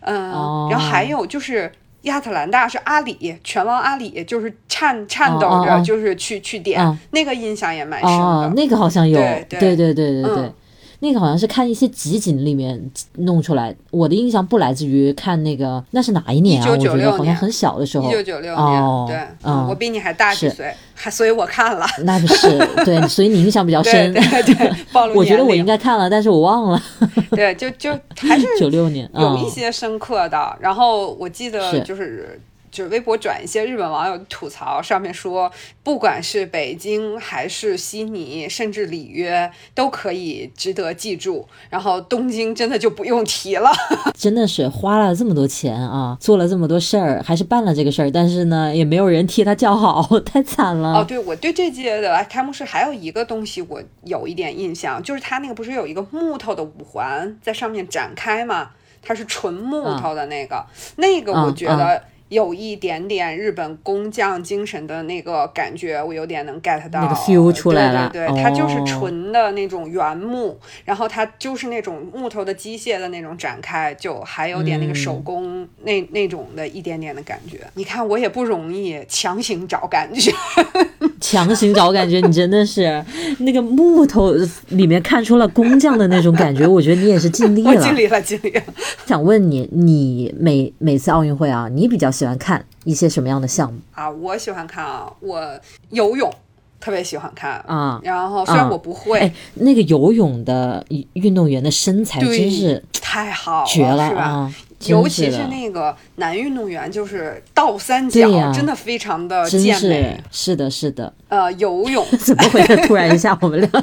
[0.00, 1.70] 嗯，然后还有就是
[2.02, 8.52] 亚特兰大是阿里拳王阿里，就是颤颤抖着就是去去点，那个印象也蛮深的。
[8.56, 10.52] 那个好像有，对对对对对对。
[11.00, 12.78] 那个好像是看一些集锦里面
[13.16, 16.68] 弄出来，我的印象不来自于看那个，那是哪一年啊？
[16.70, 18.08] 我觉得好像很小的时候。
[18.08, 21.86] 一九九六年，对，嗯，我比你还大几岁，还所以我看了。
[22.04, 24.12] 那不是对， 所以你印象比较深。
[24.12, 26.82] 对对， 暴露我觉得我应该看了，但是我忘了。
[27.30, 30.56] 对，就就还是 九六年，有一些深刻的。
[30.60, 32.40] 然后我记得就是。
[32.70, 35.50] 就是微博转一些日本网友吐槽，上面说，
[35.82, 41.48] 不管是北京还是悉尼，甚至里约，都可以值得记住。
[41.68, 43.70] 然后东京真的就不用提了，
[44.16, 51.00] 真的是花了这么多钱啊，做了这么多事儿，还是办了这个事儿，但是呢，也没有人替他叫好， 太惨了。
[51.00, 58.70] 哦，对，我对这届的开幕式还有一个东西我有一点印象，就是他那个不是有一个木头的五环在上面展开吗？
[59.02, 60.64] 它是纯木头的那个，
[60.96, 62.02] 那个我觉得。
[62.30, 67.00] 有一点点日本工匠精神的那个感觉，我有点能 get 到。
[67.00, 77.58] 那个 feel 出来了，对对对，它就是纯的那种原木，然后它就是那种木头的机械的那种展开，就还有点那个手工那那种的一点点的感觉。
[77.74, 80.32] 你看我也不容易，强行找感觉，
[81.20, 83.04] 强行找感觉，你真的是
[83.40, 84.32] 那个木头
[84.68, 88.62] 里面看出了工匠的那种感觉，我觉得你也是尽力了，尽力了，尽力了。
[89.04, 92.08] 想问你，你每每次奥运会啊，你比较。
[92.20, 94.10] 喜欢看一些什么样的项目啊？
[94.10, 96.30] 我喜欢看啊，我游泳
[96.78, 97.98] 特别喜欢看啊。
[98.02, 104.54] 然后虽然我不会，那个游泳的运动员的身材真是太好绝了啊！
[104.86, 110.18] 尤其是那个男运动员，就是倒三角，真的非常的健美。
[110.30, 111.12] 是的，是的。
[111.28, 113.70] 呃，游泳怎么会 突然一下我们俩？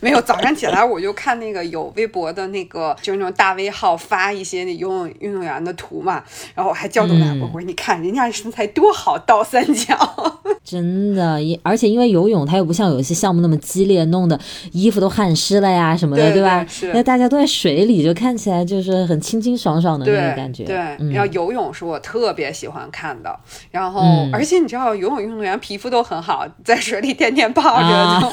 [0.00, 6.22] 没有，早上起来我就看那个有微博的那个，就是那种大 V 号发一些那游泳运动员的图嘛，
[6.54, 9.96] 然后我还叫住两波，我说你看人家身材多好，倒三角。
[10.64, 14.38] 真的，而且因为游泳它又不像有一些项目那么激烈，弄的
[14.72, 16.66] 衣服都汗湿了呀什么的，对吧？
[16.94, 20.64] 那大家都在水里，就看起来就是很清清爽爽的那种感觉。
[20.64, 20.76] 对，
[21.10, 23.34] 然后游泳是我特别喜欢看的，
[23.70, 28.32] 然后而且你知道游泳运动员皮肤都很好，在水里天天泡着，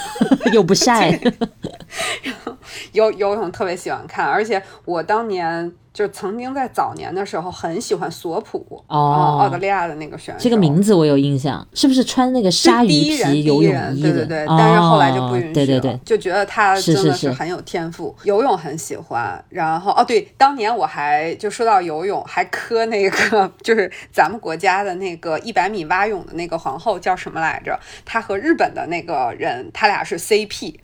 [0.51, 1.09] 又不晒。
[2.21, 2.53] 然后
[2.91, 5.71] 游游泳特别喜欢看，而且我当年。
[5.93, 14.01] 就曾经在早年的时候很喜欢索普哦，澳大利亚的那个选手，这个名字我有印象，是不是穿那个鲨鱼皮游泳衣？
[14.01, 19.43] 对对对，但是后来就不允许了，对对对，就觉得他真的是很有天赋，游泳很喜欢。
[19.49, 27.77] 然后哦，对，当年我还就说到游泳，还磕那个 就是咱们国家的那个一百米蛙泳的那个皇后叫什么来着？
[28.05, 30.75] 她和日本的那个人，他俩是 CP。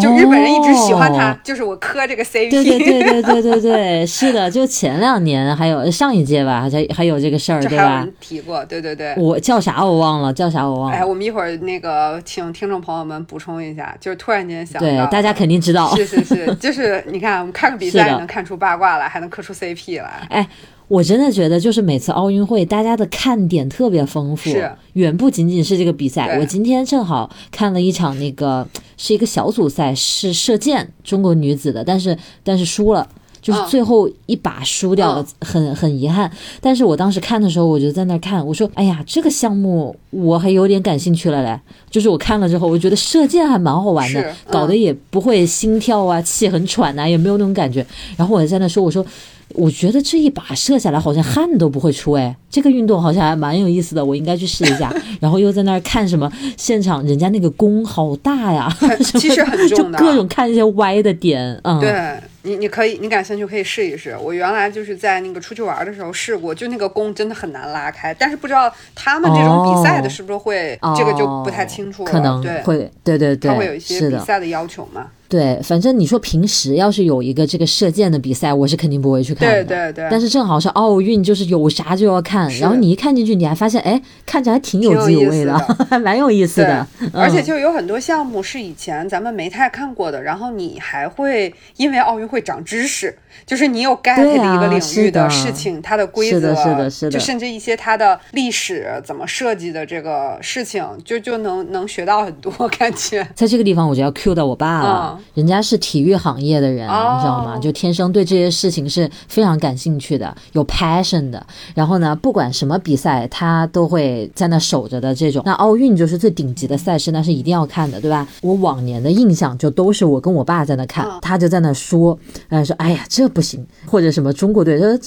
[0.00, 2.50] 就日本人一直喜欢他，就是我磕这个 CP。
[2.50, 8.06] 对对对对对对对， 是的，就前两年还有上一届吧，还还有这个事儿，对吧？
[8.20, 9.14] 提过，对对对。
[9.16, 10.96] 我叫啥我忘了，叫啥我忘了。
[10.96, 15.94] 哎，我们一会儿那个请听众朋友们补充一下，就是突然间想到，对，大家肯定知道。
[15.96, 20.26] 是是是，就是你看，我们看个比赛能看出八卦来，还能磕出 CP 来。
[20.30, 20.48] 哎。
[20.88, 24.50] 我真的觉得，就是每次奥运会，大家的看点特别丰富，
[24.92, 26.38] 远不仅仅是这个比赛。
[26.38, 33.08] 我今天正好看了一场，那个是一个小组赛，是射箭，中国女子的，但是但是输了，
[33.42, 36.30] 就是最后一把输掉了，很很遗憾。
[36.60, 41.60] 但是我当时看的时候，我就在那看，我说，哎呀，这个项目我还有点感兴趣了嘞。
[41.90, 47.84] 就是我看了之后，我觉得射箭还蛮好玩的，搞得也不会心跳啊，气很喘呐，也没有那种感觉。
[48.16, 49.04] 然后我在那说，我说。
[49.54, 54.92] 我觉得这一把射下来好像汗都不会出哎，这个运动好像还蛮有意思的，我应该去试一下。
[55.20, 58.68] 然后又在那儿看什么现场，人家那个弓好大呀，
[59.14, 62.14] 其实很重的，就各种看一些歪的点，嗯，对。
[62.42, 64.16] 你你可以，你感兴趣可以试一试。
[64.22, 68.14] 我原来就是在那个出去玩的时候试过，就那个弓真的很难拉开。
[68.14, 72.10] 但是不知道他们这种比赛的是不是会，这个就不太清楚了。
[72.12, 75.06] 可能会，对对对，他会有一些比赛的要求嘛。
[75.28, 79.64] 对，反正你说平时要是有一个这个射箭的比赛，我是肯定不会去看的。
[79.64, 80.08] 对对对。
[80.10, 82.48] 但是正好是奥运，就是有啥就要看。
[82.58, 85.58] 然后你一看进去，你还发现，哎，看着还挺有滋有味的，
[85.90, 86.86] 还 蛮有意思的。
[87.12, 103.28] 而且就有很多项目是以前咱们没太看过的，然后你还会因为奥运会长知识，就是你有 get 的一个领域的事情，它的规则，是的，是的，是的，就甚至一些它的历史怎么设计的这个事情，就就能能学到很多感觉。
[103.34, 106.06] 在这个地方，我就要 cue 到我爸了，人家是体。
[106.06, 107.58] 育行业的人，你知道吗？
[107.58, 111.44] 就天生对这些事情是非常感兴趣的，有 passion 的。
[111.74, 115.42] 然后呢，不管什么比赛，他都会在那守着的这种。
[115.44, 118.24] 那奥运就是最顶级的赛事，那是一定要看的，对吧？
[118.40, 122.16] 我往年的印象就都是我跟我爸在那看，他就在那说，
[122.50, 124.98] 呃，说哎呀这不行，或者什么中国队说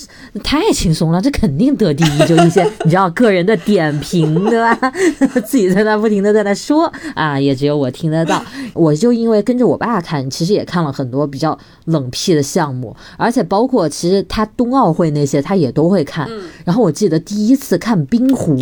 [0.44, 4.76] 太轻松了，这肯定得第一，就一些 你知道个人的点评，对吧？
[5.46, 8.44] 自己在那不停的在那说啊，也只有我听得到。
[8.74, 10.80] 我就因为跟着我爸看，其实也看。
[10.80, 16.26] 看了很多比较冷僻的项目，而且包括其实他冬奥会那些他也都会看。
[16.64, 18.56] 然后我记得第一次看冰壶，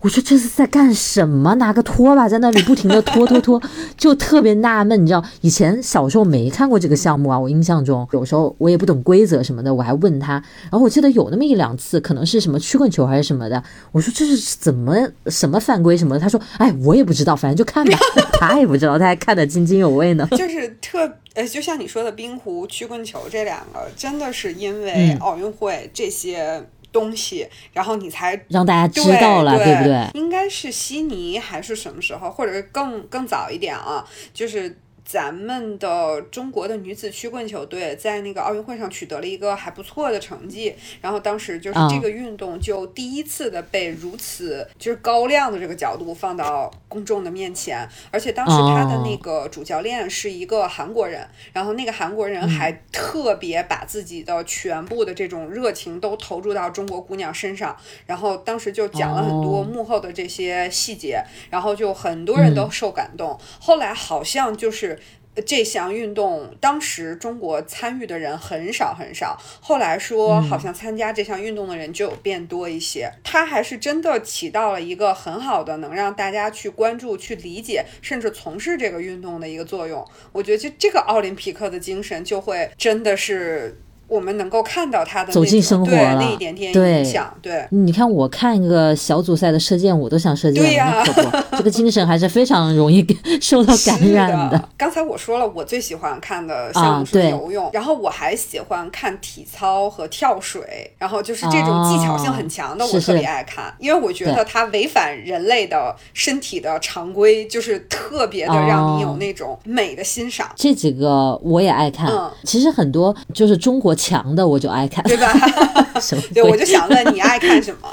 [0.00, 1.56] 我说这是在干什么？
[1.56, 3.60] 拿个拖把在那里不停的拖拖拖，
[3.98, 5.02] 就特别纳闷。
[5.02, 10.34] 你知道以前小时候没看过这个项目啊，我印象中有时候我也不懂规则什么的，我还问他。
[10.64, 16.20] 然后我记得有那么一两次，可能是什么曲棍球还是什么的，我说这是怎么什么犯规什么的？
[16.20, 17.98] 他说哎我也不知道，反正就看吧。
[18.38, 20.26] 他也不知道，他还看得津津有味呢。
[20.32, 21.10] 就是特。
[21.34, 30.08] 呃，就像你说的冰壶、曲棍球这两个，真的是因为奥运会这些东西，然后你才让大家知道了，对不对？
[30.14, 34.02] 应该是悉尼还是什么时候，或者是更更早一点啊？
[34.32, 34.78] 就是。
[35.06, 64.95] 咱们的中国的女子曲棍球队在那个奥运会上取得了一个还不错的成绩，然后当时就是这个运动就第一次的被如此就是高亮的这个角度放到公众的面前，而且当时他的那个主教练是一个韩国人，然后那个韩国人还特别把自己的全部的这种热情都投入到中国姑娘身上，然后当时就讲了很多幕后的这些细节，然后就很多人都受感动，后来好像就是。
[65.44, 73.10] 这项运动当时中国参与的人很少很少，后来说好像参加这项运动的人就有变多一些。
[73.22, 80.06] 它还是真的起到了一个很好的能让大家去关注、去理解，甚至从事这个运动的一个作用。
[80.32, 83.80] 我觉得这这个奥林匹克的精神就会真的是。
[84.08, 87.32] 我们能够看到他的走进生活了，那一点点影响。
[87.42, 93.04] 对，你看我看一个小组赛的射箭，我都想射箭，那可不，这个精神还是非常容易
[93.42, 94.68] 受到感染的。
[94.76, 110.48] 刚才我说了，我最喜欢看的项目是游泳，然后我还喜欢看体操和跳水，然后就是这种技巧性很强的，我特别爱看，因为我觉得它违反人类的身体的常规，就是特别的让你有那种美的欣赏。
[110.54, 112.08] 这几个我也爱看，
[112.44, 113.95] 其实很多就是中国。
[113.96, 115.32] 强的我就爱看，对吧？
[116.34, 117.88] 对，我就想问你爱看什么？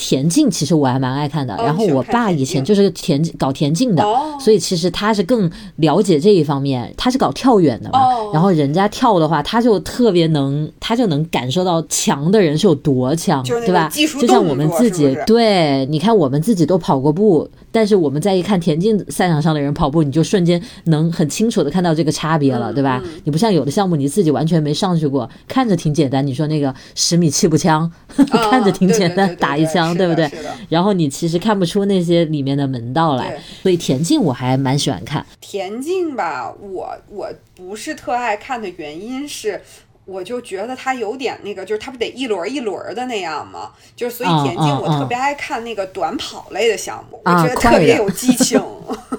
[0.00, 4.02] 田径其实我还蛮爱看的，然后我爸以前就是田搞田径的，
[4.40, 6.90] 所以其实他是更了解这一方面。
[6.96, 8.00] 他是搞跳远的嘛，
[8.32, 13.90] 然后人家跳的话，他就特别能，他就能感受到强的人是有多强，对吧？
[14.18, 17.46] 就像我们自己，对，你看我们自己都跑过步。
[17.72, 23.00] 但是我们在一看田径赛场上的人跑步，你就瞬间能很清楚的看到这个差别了，对吧？
[23.22, 26.26] 你不像有的项目你自己完全没上去过，看着挺简单。
[26.26, 27.88] 你说那个十米气步枪，
[28.50, 30.30] 看着挺简单，打一枪， 对不对？
[30.68, 33.38] 然后你其实看不出那些里面的门道来。
[33.62, 35.24] 所以田径我还蛮喜欢看。
[35.40, 39.60] 田径吧，我我不是特爱看的原因是。
[40.06, 43.70] 我就觉得他有点那个，就是他不得一轮一轮的那样吗？
[43.94, 48.60] 就是所以田径我特别爱看那个短跑类的项目，我觉得特别有激情。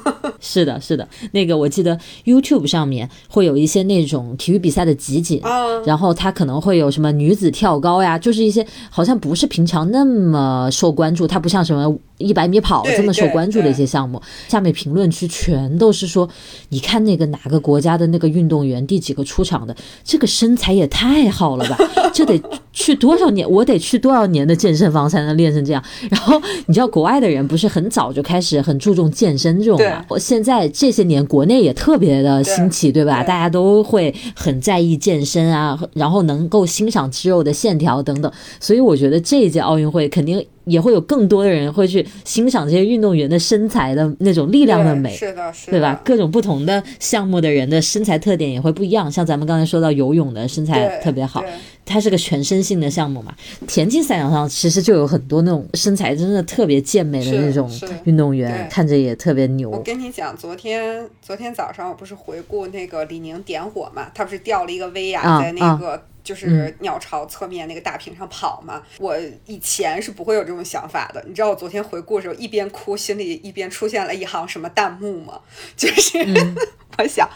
[0.41, 5.41] 是的，是的，那个我记得 YouTube 上面会有一些那种体育比赛的集锦，
[5.86, 11.95] 然后它可能会有什么女子跳高呀，就是一些好像不是平常那么受关注，它不像什么。
[12.22, 16.30] 一百米跑这么受关注的一些项目，下面评论区全都是说，
[16.70, 21.78] 你看那个哪个国家的那个运动员第几个出场的，这个身材也太好了吧，
[22.14, 25.84] 这得去多少年，我得去多少年的健身房才能练成这样。
[26.10, 30.06] 然后你知道国外的人不是很早就开始很注重健身这种嘛？
[30.08, 33.24] 我现在这些年国内也特别的兴起，对吧？
[33.24, 38.32] 大家都会很在意健身啊，然后能够欣赏肌肉的线条等等。
[38.60, 46.00] 所以我觉得这一届奥运会肯定也会有更多的人会去欣赏这些运动员的身材的那种力量的美，是的，是的，对吧？
[46.06, 49.12] 各种不同的项目的人的身材特点也会不一样。
[49.12, 51.44] 像咱们刚才说到游泳的身材特别好，
[51.92, 53.35] 它是个全身性的项目嘛。
[53.67, 57.69] 田径赛场上其实就有很多那种身材真的特别健美的那种
[58.06, 59.69] 运动员，看着也特别牛。
[59.69, 66.02] 我跟你讲，昨天昨天早上我不是回顾那个李宁点火嘛，他不是掉了一个威亚在那个。
[66.23, 69.17] 就是鸟巢侧面那个大屏上跑嘛，我
[69.48, 71.25] 以前是不会有这种想法的。
[71.27, 75.39] 你知道我昨天回顾的时候，一边哭，心里一边出现了一行什么弹幕吗？
[75.75, 76.19] 就是
[77.00, 77.27] 我想。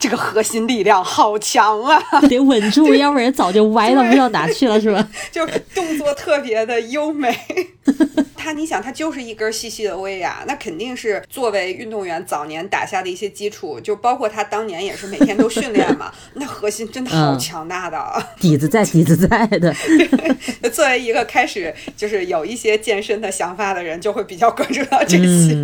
[0.00, 2.02] 这个核心力量好强啊！
[2.28, 5.06] 得稳住，要不然早就歪到不知道哪去了，是吧？
[5.30, 7.38] 就动作特别的优美。
[8.40, 16.10] 他，你想，他就是一根细细的威亚，那肯定是作为运动员早年打下的一些基础，就包括他当年也是每天都训练嘛。
[16.34, 17.98] 那核心真的好强大的，
[18.40, 19.74] 底子在，底子在的。
[20.72, 25.56] 作为一个开始就是有一些健身的想法的人，就会比较关注到这些。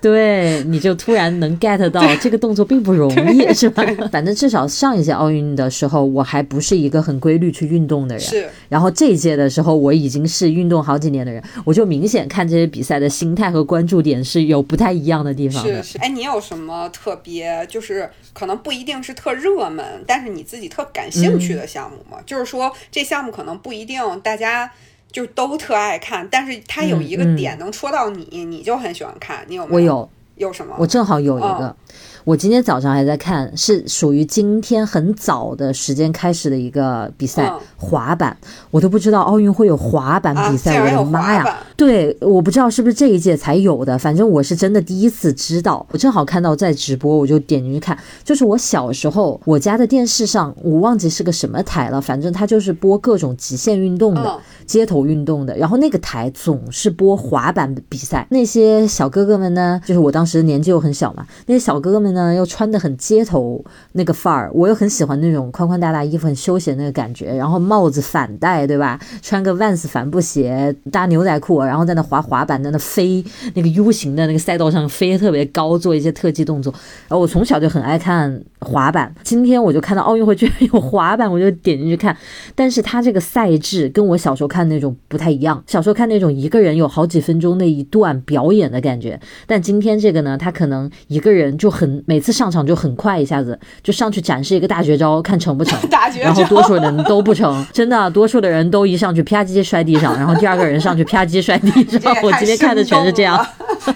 [0.00, 3.84] 对，你就突然能 get 到这个动作并不容易，是吧？
[4.10, 8.24] 反正至少上一届奥运的时候，我还不是一个很规律去运动的人。
[8.24, 8.48] 是。
[8.68, 15.82] 然后这一届的时候，我已经是运动好几年的人，我就明显看这些比赛的心态和关注点是有不太一样的地方的。
[15.82, 15.98] 是是。
[15.98, 22.18] 哎，你有什么特别，就是可能不一定是特热门，但是你自己特感兴趣的项目吗？
[22.24, 24.70] 就是说这项目可能不一定大家
[25.10, 29.44] 就都特爱看，但是它有一个点能戳到你，你就很喜欢看。
[29.48, 29.76] 你有没有？
[29.76, 30.10] 我有。
[30.36, 30.74] 有什么？
[30.78, 31.76] 我正好有一个。
[32.24, 38.36] 我今天早上还在看，是属于今天很早的时间开始的一个比赛，滑板，
[38.70, 41.58] 我都不知道奥运会有滑板比赛，我的妈呀！
[41.76, 45.84] 对，我不知道是不是这一届才有的，反正我是真的第一次知道。
[45.90, 47.98] 我正好看到在直播，我就点进去看。
[48.22, 58.24] 就是我小时候，我家的电视上，我忘记是个什么台了，反正它就是播各种极限运动的、街头运动的，然后那个台总是播滑板比赛。
[58.30, 62.11] 那些小哥哥们呢，就是我当时年纪又很小嘛，那些小哥哥们。
[62.12, 67.34] 呢，又穿的很街头那个范儿，我又很喜欢那种宽宽大大衣服，很休闲那个感觉。
[67.34, 68.98] 然后帽子反戴，对吧？
[69.22, 76.72] 穿个 Vans 帆布鞋，搭牛仔裤，然后在那滑滑板，在那飞那个 U 型的那个赛道上飞特别高，做一些特技动作。
[77.08, 82.16] 然后我从小就很爱看滑板，今天我就看到奥运会居然有滑板，我就点进去看。
[82.54, 92.01] 但是它这个赛制跟我小时候看那种不太一样，小时候看那种一个人有好几分钟那一段表演的感觉，但今天这个呢，他可能一个人就很。
[92.06, 95.78] 每次上场就很快，一下子就上去展示一个大绝招，看成不成。
[95.88, 96.26] 大绝招。
[96.26, 102.14] 然后多数人都不成， 真的，多数的人都一上去啪叽摔地上，然后第二个人上去啪叽摔地上。
[102.22, 103.44] 我今天看的全是这样。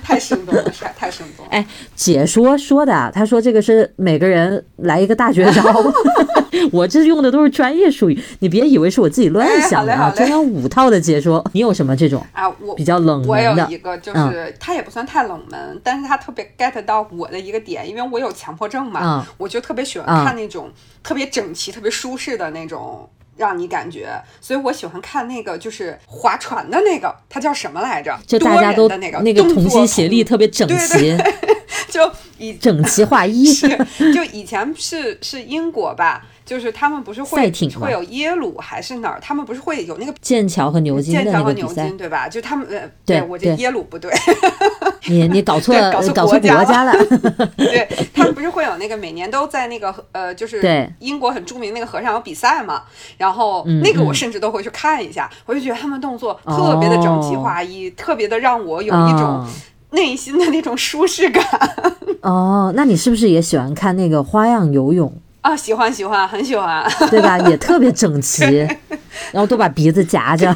[0.02, 0.64] 太生动了，
[0.98, 1.46] 太生动。
[1.50, 5.62] 哎，解说说的，他说这个是每个人来一个大绝招。
[6.72, 10.10] 我这用的都是专业术语，你别以为是我自己乱想的啊！
[10.10, 12.48] 中央五套的解说，你有什么这种啊？
[12.60, 13.32] 我比较冷门的。
[13.32, 20.70] 我有一个，就是他也不算太冷门，但是他特别 get 到我的一个点，因为我有强迫症嘛，我就特别喜欢看那种
[21.02, 23.08] 特别整齐、特别舒适的那种。
[23.38, 28.18] 让你感觉，所以我喜欢看那个，就是划船的那个，它叫什么来着？
[28.26, 31.14] 就大家都那个那个同心协力，特别整齐，
[31.90, 33.44] 就以整齐划一。
[33.44, 33.68] 是，
[34.14, 36.24] 就以前是是英国吧。
[36.46, 39.18] 就是他们不是会会有耶鲁还是哪儿？
[39.20, 42.28] 他们不是会有那个剑桥和牛津剑桥和牛津对吧？
[42.28, 44.10] 就他们呃，对我这耶鲁不对，
[45.10, 46.92] 你你搞错搞错国家了。
[47.58, 52.84] 对他们不是会有那个每年都在那个呃，就是英国很著名那个河上有比赛嘛？
[53.18, 59.44] 然后那个我甚至都会去看一下，我就觉得他们动作特别的整齐划一，特别的让我有一种
[59.90, 61.44] 内心的那种舒适感。
[62.22, 65.12] 哦，那你是不是也喜欢看那个花样游泳？
[65.46, 67.38] 啊，喜欢喜欢，很喜欢，对吧？
[67.48, 68.42] 也特别整齐，
[69.30, 70.52] 然后都把鼻子夹着。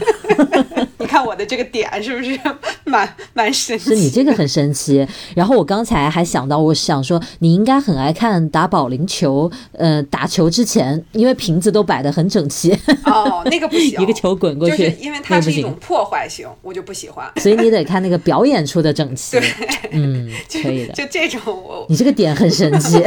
[1.10, 2.38] 你看我的这个点是不是
[2.86, 3.84] 蛮蛮神奇？
[3.86, 5.04] 是你这个很神奇。
[5.34, 12.72] 然后我刚才还想到，我想说你应该很爱看打保龄球，呃，打球之前，因为瓶子都摆得很整齐。
[13.06, 17.28] 哦，那个不行， 一个球滚过去，就是因为它是一种破坏性，我就不喜欢。
[17.38, 19.32] 所以你得看那个表演出的整齐。
[19.40, 19.50] 对，
[19.90, 20.30] 嗯，
[20.62, 20.92] 可以的。
[20.92, 23.02] 就这种，我你这个点很神奇，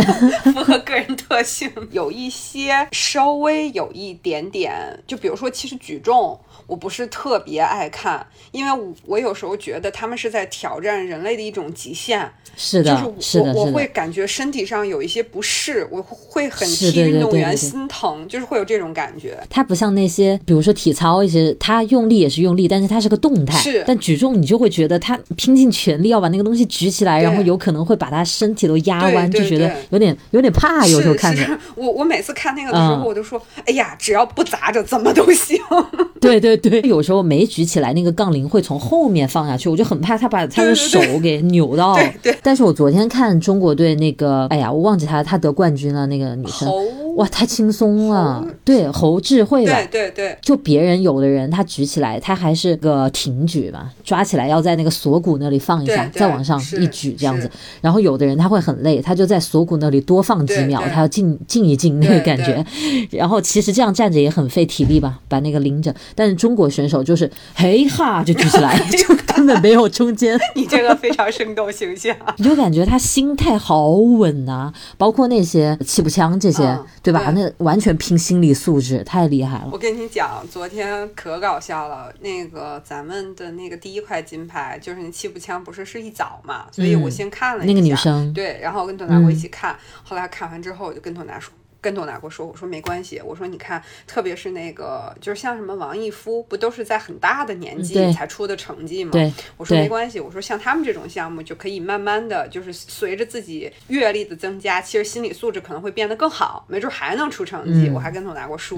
[0.51, 1.71] 符合个人特性。
[1.91, 4.73] 有一些稍微有一点点，
[5.07, 6.37] 就比如说，其实举重。
[6.65, 12.31] 我不是特别爱看，因为我我有时候觉觉得他们是在挑战人类的一种极限。
[12.55, 19.35] 是的，就是的，我我会感觉身体上有一些不适，我会很替运动员心疼，就是会有这种感觉。
[19.49, 23.57] 他不像那些，比如说体操一些，他用力也是用力，但是他是个动态。
[23.57, 30.85] 是，但举重你就会觉得他拼尽全力要把那个东西举起来，然后有可能会把他身体都压弯，就觉得有点有点怕。
[30.85, 35.59] 有时候看着我，我每次看那个的时候，我就说，哎呀，只要不砸着，怎么都行。
[36.21, 41.95] 对对对，有时候没举起来，那个杠铃会从后面放下去，我就很怕他把他的手给扭到。
[42.21, 42.35] 对。
[42.41, 46.69] 但是我昨天看中国队那个，哎呀，我忘记他，他得冠军了，那个女生，
[47.15, 48.45] 哇，太轻松了。
[48.65, 49.73] 对，侯智慧吧？
[49.91, 50.37] 对对对。
[50.41, 57.49] 就别人有的人他举起来，他还是个挺举吧，抓起来要在那个锁骨那里放一下，再往上一举这样子。
[57.81, 62.65] 然后有的人他会很累，他就在锁骨那里多放几秒，他要静静一静那个感觉。
[63.11, 65.93] 然后其实这样站着也很费体力吧，把那个拎着。
[66.15, 70.39] 但是中国选手就是嘿哈就举起来， 就根本没有中间。
[70.55, 72.15] 你这个非常生动形象。
[72.37, 77.31] 你就感觉他心态好稳呐，包括那些气步枪这些，对吧？
[77.35, 79.69] 那完全拼心理素质，太厉害了。
[79.71, 82.11] 我跟你讲，昨天可搞笑了。
[82.21, 86.65] 那个咱们的那个第一块金牌，就是那气步枪，不是是一早嘛？
[86.71, 89.77] 所以我先看了那个女生，对，然后我跟董大国一起看。
[90.03, 91.53] 后来看完之后，我就跟董大说。
[91.83, 99.11] 跟董大国说，我说没关系，我说你看，特别是那个，就是像什么王义夫，不都是在很大的年纪才出的成绩吗？
[99.57, 107.89] 我说没关系，我说像他们这种项目就可以慢慢的就是随着自己阅历的增加，其实心理素质可能会变得更好，没准还能出成绩。
[107.89, 108.77] 我还跟董大国说，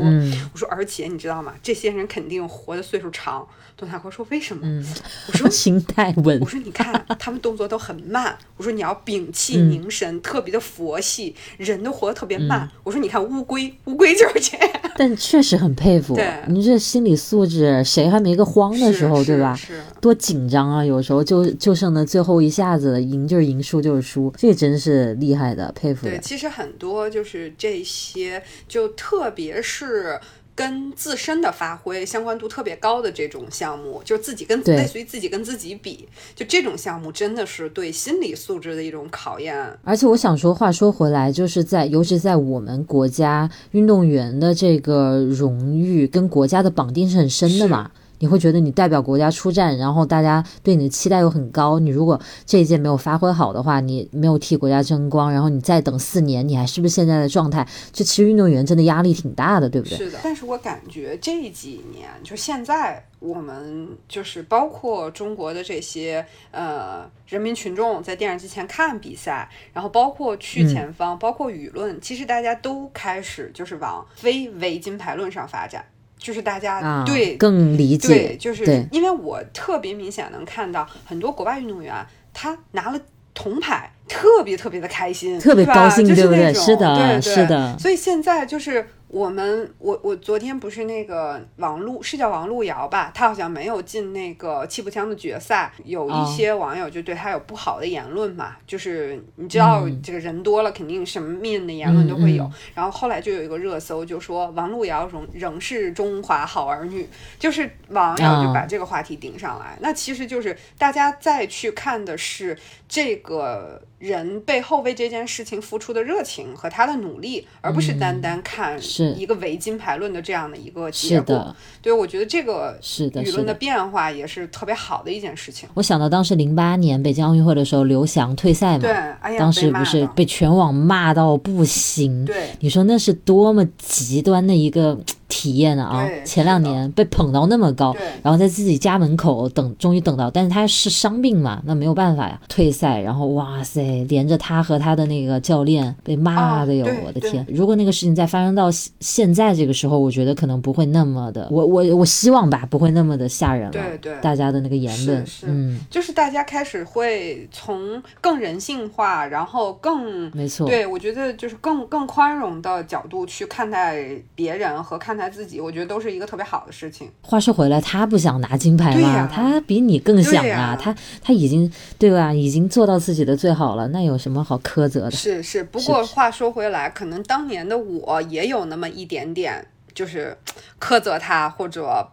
[0.51, 1.53] 我说而且你知道吗？
[1.61, 3.47] 这些人肯定活的岁数长。
[3.77, 4.83] 董大哥说为什么？
[5.27, 6.39] 我说 心态稳。
[6.39, 8.35] 我说你看他们动作都很慢。
[8.57, 12.67] 我说你要屏气凝神，特别的佛系，人都活得特别慢。
[12.83, 12.95] 我说。
[12.95, 14.69] 说你看乌龟，乌龟就是这样。
[14.95, 16.17] 但确实很佩服，
[16.47, 19.53] 你这心理素质，谁还没个慌的时候，对吧？
[19.53, 20.85] 是多紧张啊！
[20.85, 26.07] 有时候就就剩那最后一下子，赢就是赢，输就是输，这真是厉害的，佩服。
[26.07, 30.17] 对，其实很多就是这些，就特别是。
[30.55, 39.77] 跟自身的发挥相关度特别高的这种项目，就是自己跟类似于自己跟自己比，就这种项目真的是对心理素质的一种考验。
[39.83, 47.91] 而且我想说，话说回来，就是在尤其在我们国家，运动员的这个荣誉跟国家的绑定是很深的嘛。
[48.19, 51.79] 你会觉得你代表国家出战，然后大家对你的期待又很高。
[51.79, 57.67] 你如果这一届没有发挥好的话，你没有替国家争光，然后你再等四年，你还是不是现在的状态？
[57.91, 59.97] 就其实运动员真的压力挺大的，对不对？
[59.97, 60.19] 是的。
[60.23, 75.83] 但是我感觉这几年，就现在我们就是包括中国的这些呃人民群众在电视机前看比赛，然后包括去前方，包括舆论，其实大家都开始就是往非唯金牌论上发展。
[76.17, 81.93] 就是大家对更理解，对，就是因为我特别明显能看到很多国外运动员，
[82.33, 82.99] 他拿了
[83.33, 86.53] 铜牌，特别特别的开心，特别高兴，对不对？
[86.53, 87.77] 是的，是的。
[87.77, 88.87] 所以现在就是。
[89.07, 93.11] 我们我我昨天不是那个王璐是叫王璐瑶吧？
[93.13, 102.49] 她好像没有进那个气步枪的决赛，有一些网友就对她有不好的言论嘛，就是你知道这个人多了，肯定什么面的言论都会有。
[102.73, 107.07] 然后后来就有一个热搜，就说王璐瑶仍仍是中华好儿女，
[107.39, 109.77] 就是网友就把这个话题顶上来。
[109.79, 112.57] 那其实就是大家再去看的是
[112.87, 119.11] 这个人背后为这件事情付出的热情和他的努力，而不是单单看是。
[119.13, 125.67] 一个唯金牌论的这样的一个结果，对，我觉得这个是的，舆论的变化也是特别好的一件事情。
[125.73, 134.97] 我想到当时零八年北京奥运会的时候，刘翔退赛嘛，对，哎呀，当时不是被全网骂到不行，对，你说那是多么极端的一个。
[135.45, 136.09] 体验的啊！
[136.23, 142.99] 前两年被捧到那么高，然后在自己家门口等，终于等到，但是他是伤病嘛，那没有办法呀，退赛。
[142.99, 147.45] 然后哇塞，连着他和他的那个教练被骂的哟，我的天！
[147.47, 148.69] 如果那个事情再发生到
[148.99, 153.71] 现在这个时候，我觉得可能不会那么的，我我我希望吧，不会那么的吓人了。
[153.71, 165.15] 对对，大家的那个言论，嗯，就是大家开始会从更人性化，然后更没错，对我觉得就是更更宽容的角度去看待别人和看。
[165.15, 167.11] 他自己，我觉得都是一个特别好的事情。
[167.21, 169.29] 话说回来，他不想拿金牌吗？
[169.31, 170.77] 他比你更想啊！
[170.79, 171.69] 他他已经
[171.99, 172.33] 对吧？
[172.33, 175.11] 已经做到自己的最好了，那有什么好苛责的？
[175.11, 175.63] 是是。
[175.63, 180.37] 不过话说回来，可能当年的我也有那么一点点，就是
[180.79, 182.07] 苛责他或者。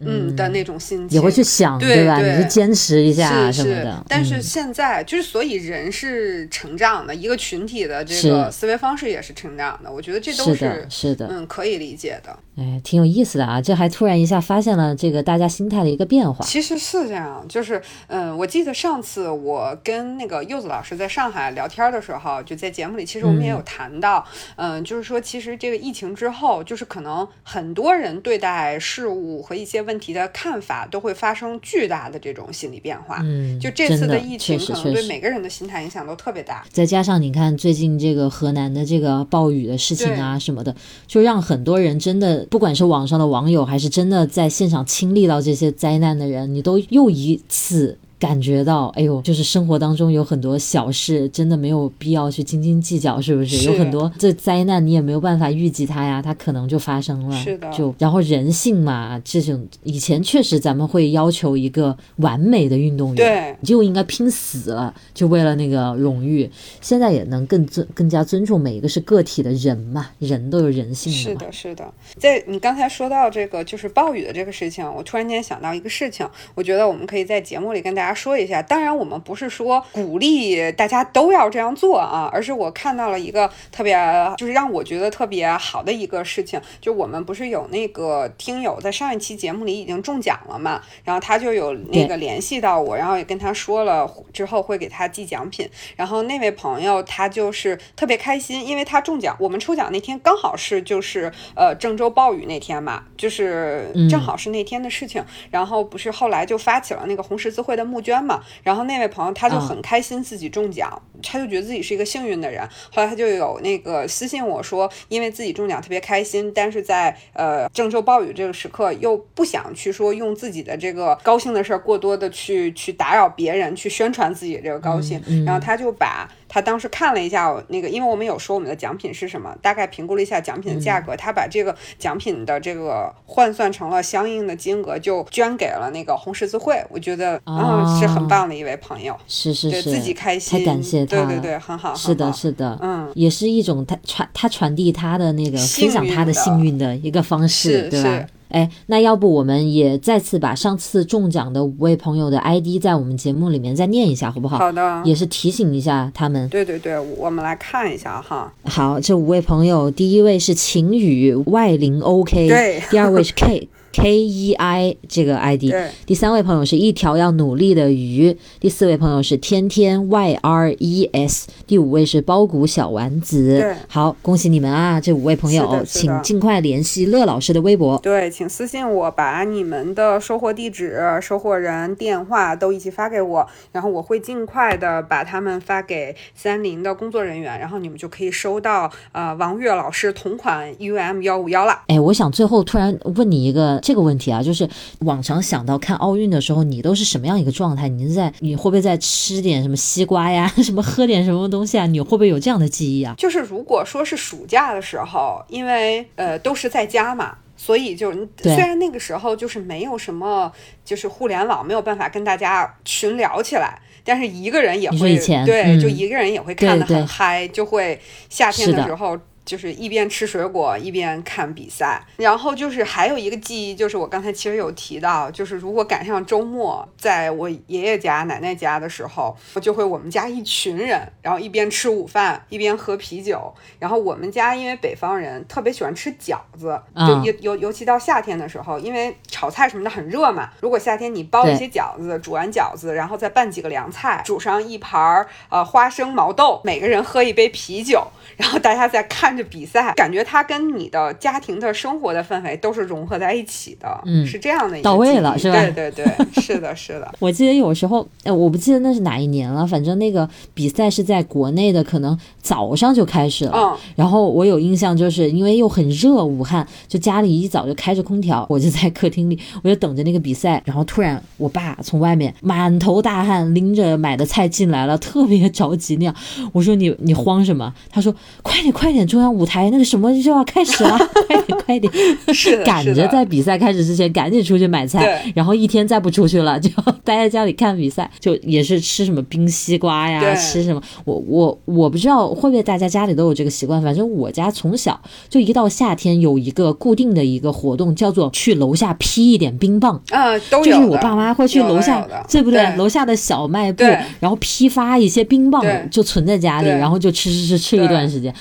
[0.00, 2.20] 嗯的那种心情也会去想，对吧？
[2.20, 4.04] 你是坚持一下什么的。
[4.08, 9.90] 但是现在就是，所以人是成长的，一个群体的这个思维方式也是成长的。
[9.90, 12.36] 我觉得这都是是的，嗯，可以理解的。
[12.56, 13.60] 哎，挺有意思的啊！
[13.60, 16.44] 这还突然一下发现了这个大家心态的一个变化。
[16.44, 24.24] 其实是这样，就是嗯，我记得上次我跟那个柚子老师在上海聊天的时候，就在节目里，其实我们也有谈到，
[24.54, 33.18] 嗯，就是说其实这个疫情之后，就是可能很多人对待事物和一些问题的看法都会发生巨大的这种心理变化。
[33.24, 36.64] 嗯，就这次的疫情可能对每个人的心态影响都特别大。
[36.70, 40.72] 再加上你看最近这个河南的这个暴雨的事情啊什么的，
[41.08, 42.43] 就让很多人真的。
[42.50, 47.98] 不管是网上的网友，还是真的在现场亲历到这些灾难的人，你都又一次。
[48.24, 53.70] 感觉到，哎呦，就是生活当中有很多小事，真的没有必要去斤斤计较，是不是？
[53.70, 57.36] 有很多这灾难你也没有办法预计它呀，它可能就发生了。
[57.36, 57.70] 是的。
[57.70, 66.50] 就然后人性嘛，这种以前确实咱们会要求一个完美的运动员，对，就应该拼死了，就为了那个荣誉。
[66.80, 71.18] 现在也能更尊更加尊重每一个是个体的人嘛，人都有人性的。
[71.18, 71.92] 是的，是的。
[72.16, 78.13] 在你刚才说到这个就是暴雨的这个事情，我突然间想到一个事情，我觉得我们可以在节目里跟大家。
[78.14, 83.98] 说一下，当然我们不是说鼓励大家都要这样做啊，而是我看到了一个特别
[84.36, 108.03] 就是让我觉得特别好的一个事情，就我们不是有那个听友在上一期节目里已经中奖了嘛，然后他就有那个联系到我，然后也跟他说了之后会给他寄奖品，然后那位朋友他就是特别开心，因为他中奖，我们抽奖那天刚好是就是呃郑州暴雨那天嘛，就是正好是那天的事情，然后不是后来就发起了那个红十字会的募。
[108.04, 112.62] 捐嘛，然后那位朋友他就很开心自己中奖，他就觉得自己是一个幸运的人。
[112.92, 125.18] 后来他就有那个私信我说，因为自己中奖特别开心，但是在呃郑州暴雨这个时刻又不想去说用自己的这个高兴的事儿过多的去去打扰别人，去宣传自己这个高兴。
[125.46, 126.28] 然后他就把。
[126.54, 136.80] 他当时看了一下那个，因为我们有说我们的奖品是什么，大概评估了一下奖品的价格，他把这个奖品的这个换算成了相应的金额，就捐给了那个红十字会。
[136.90, 148.24] 我觉得嗯是很棒的一位朋友，是是是，自己开心，太感谢他，对对对，很好，是的，是的，嗯，也是一种他传他传递他的那个分享他的幸运的一个方式，对吧？
[148.54, 154.58] 哎，那要不我们也再次把上次中奖的五位朋友的 ID 在我们节目里面再念一下，好不好？
[154.58, 156.48] 好的，也是提醒一下他们。
[156.48, 158.52] 对对对，我们来看一下哈。
[158.62, 163.68] 好，这五位朋友，第一位是晴雨 Y 零 OK，对，第二位是 K。
[163.94, 165.72] K E I 这个 ID，
[166.04, 173.76] 第三位朋友是一条要努力的鱼，第四位朋友是天天 Y R E S，第五位是包谷小丸子。
[173.86, 175.00] 好，恭喜你们啊！
[175.00, 177.96] 这五位朋友，请尽快联系乐老师的微博。
[177.98, 191.82] 对，请私信我，把你们的收货地址、收货人电话都一起发给我，然后我会尽快的把他们发给三菱的工作人员，然后你们就可以收到呃王悦老师同款 U M 幺五幺了。
[191.86, 193.80] 哎，我想最后突然问你一个。
[193.84, 194.66] 这个问题啊，就是
[195.00, 197.86] 往常想到看奥运的时候，你都是什么样一个状态？
[197.86, 201.84] 你是在你会不会在吃点什么西瓜呀， 什么喝点什么东西啊？
[201.84, 203.14] 你会不会有这样的记忆啊？
[203.18, 208.10] 就是如果说是暑假的时候，因为呃都是在家嘛，所以就
[208.42, 210.50] 虽然那个时候就是没有什么，
[210.82, 219.18] 就是互联网没有办法跟大家群聊起来，但是一个人也会对，就一个人也会看得很嗨，就会夏天的时候。
[219.44, 233.52] 就是一边吃水果一边看比赛，然后就是还有一个记忆，就是我刚才其实有提到，就是如果赶上周末，在我爷爷家、奶奶家的时候，我就会我们家一群人，然后一边吃午饭一边喝啤酒。
[233.78, 240.50] 然后我们家因为北方人特别喜欢吃饺子，就尤尤尤其到夏天的时候，因为炒菜什么的很热嘛。
[240.60, 248.06] 如果夏天你包一些饺子，煮完饺子，然后再拌几个凉菜，煮上一盘儿呃花生毛豆，每个人喝一杯啤酒。
[248.36, 255.60] 然后大家再看着比赛，感觉它跟你的家庭的生活的氛围都是融合在一起的，嗯，是这样的，到位了，是吧？
[255.70, 256.04] 对对对，
[256.42, 257.14] 是的，是的。
[257.18, 263.52] 我记得有时候，哎，我不记得那是哪一年了，反正那个比赛是在国内的，可能早上就开始了。
[263.54, 263.76] 嗯。
[263.96, 270.62] 然后我有印象，就是因为又很热，武汉就家里一早就开着空调，我就在客厅里，我就等着那个比赛。
[270.64, 276.14] 然后突然，我爸从外面满头大汗拎着买的菜进来了，特别着急那样。
[276.52, 277.72] 我说你你慌什么？
[277.90, 278.14] 他说。
[278.42, 279.06] 快点快点！
[279.06, 281.92] 中央舞台那个什么就要开始了， 快点快点！
[282.34, 286.70] 是赶着在比赛开始之前赶紧出去买菜，然后一天再不出去了， 就
[287.02, 290.80] 待在家里看比赛，就也是吃什么冰西瓜呀，吃什么？
[291.04, 300.00] 我我我不知道会不会大家家里都有这个习惯，反正我家从小就一到夏天有一个固定的一个活动，叫做去楼下批一点冰棒。
[300.10, 300.64] 啊，都有。
[300.64, 302.76] 就是我爸妈会去楼下，对不对？
[302.76, 303.82] 楼下的小卖部，
[304.20, 308.34] 然后批发一些冰棒，就存在家里，然后就吃吃吃吃一段时间。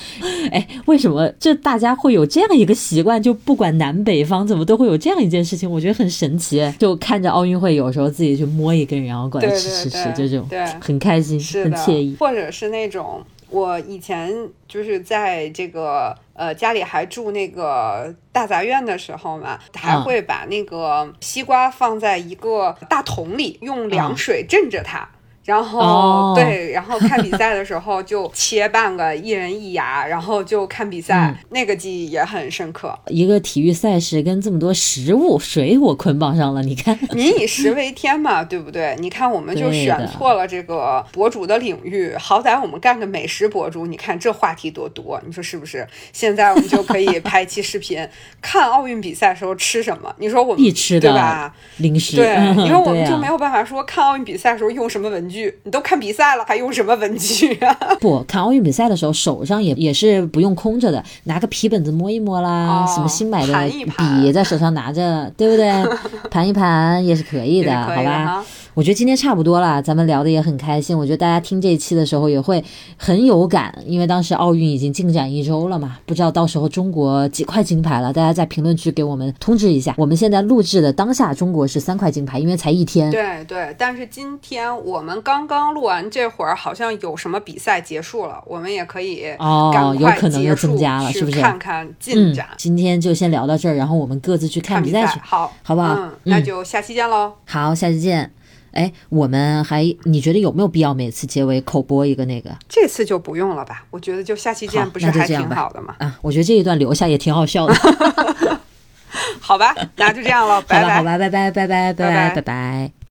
[0.51, 3.21] 哎，为什么这大家会有这样一个习惯？
[3.21, 5.69] 就不管南北方，怎么都会有这样一件事情？
[5.69, 6.73] 我觉得很神奇。
[6.79, 12.15] 就看着奥运会，有时候自己去摸一根，然后过来吃吃吃，这种对很开心，很惬意。
[12.19, 13.21] 或者是那种。
[13.49, 14.33] 我以前
[14.67, 25.07] 就是在这个呃家里还住那个大杂院的时候嘛，还会把那个西瓜放在一个大桶里，用凉水镇着它。
[25.45, 32.97] 然后对，然后看比赛的时候就 切半个，一人一牙，然后就看比赛，那个记忆也很深刻。
[33.07, 38.95] 一个体育赛事跟这么多食物、水果捆绑上了，你看，民以食为天嘛，对不对？
[38.99, 45.85] 你看，我们就选错了这个博主的领域，好歹我们干个美食博主，你看这话题多多，你说是不是？
[46.13, 48.07] 现在我们就可以拍一期视频，
[48.41, 50.15] 看奥运比赛时候吃什么？
[50.19, 51.53] 你说我们必吃的对吧？
[51.79, 52.33] 零食对，
[52.65, 55.32] 因为 我们就没有办法说看奥运比赛时候用什么文。
[55.32, 55.32] 具，
[55.63, 57.73] 你都看比赛了，还用什么文具啊？
[57.99, 63.53] 不看奥运比赛的时候，手上也也是不用空着的，拿个皮本子摸一摸啦，什么新买的
[63.97, 65.71] 笔在手上拿着，对不对？
[66.29, 68.43] 盘一盘也是可以的，好吧？
[68.75, 70.97] 我觉得今天差不多了，咱们聊的也很开心。
[70.97, 72.63] 我觉得大家听这一期的时候也会
[72.97, 79.93] 很有感，因为当时奥运已经进展一周了嘛，不知道到时候中国几块金牌了，大家在评论区给我们通知一下。
[79.97, 83.11] 我们现在录制的当下，中国是三块金牌，因为才一天。
[83.11, 91.39] 对对，但是今天我们刚刚录完这会儿，好像有什么比赛结束了，我们也可以哦，有可能又增加了，是不是？
[91.39, 92.47] 看看进展。
[92.57, 95.93] 今天就先聊到这儿，然后我们各自去看比赛去，好，好不好？
[95.95, 97.33] 嗯，那就下期见喽。
[97.45, 98.31] 好，下期见。
[98.73, 102.49] 哎，我们还你觉得有没有必要每次结尾口播一个那个？
[102.67, 103.85] 这次就不用了吧？
[103.91, 105.95] 我觉得就下期见，不是还挺好的吗？
[105.99, 107.73] 啊，我觉得这一段留下也挺好笑的。
[109.39, 112.93] 好吧，那就这样了， 拜拜，好吧，拜拜，拜拜，拜拜，拜拜。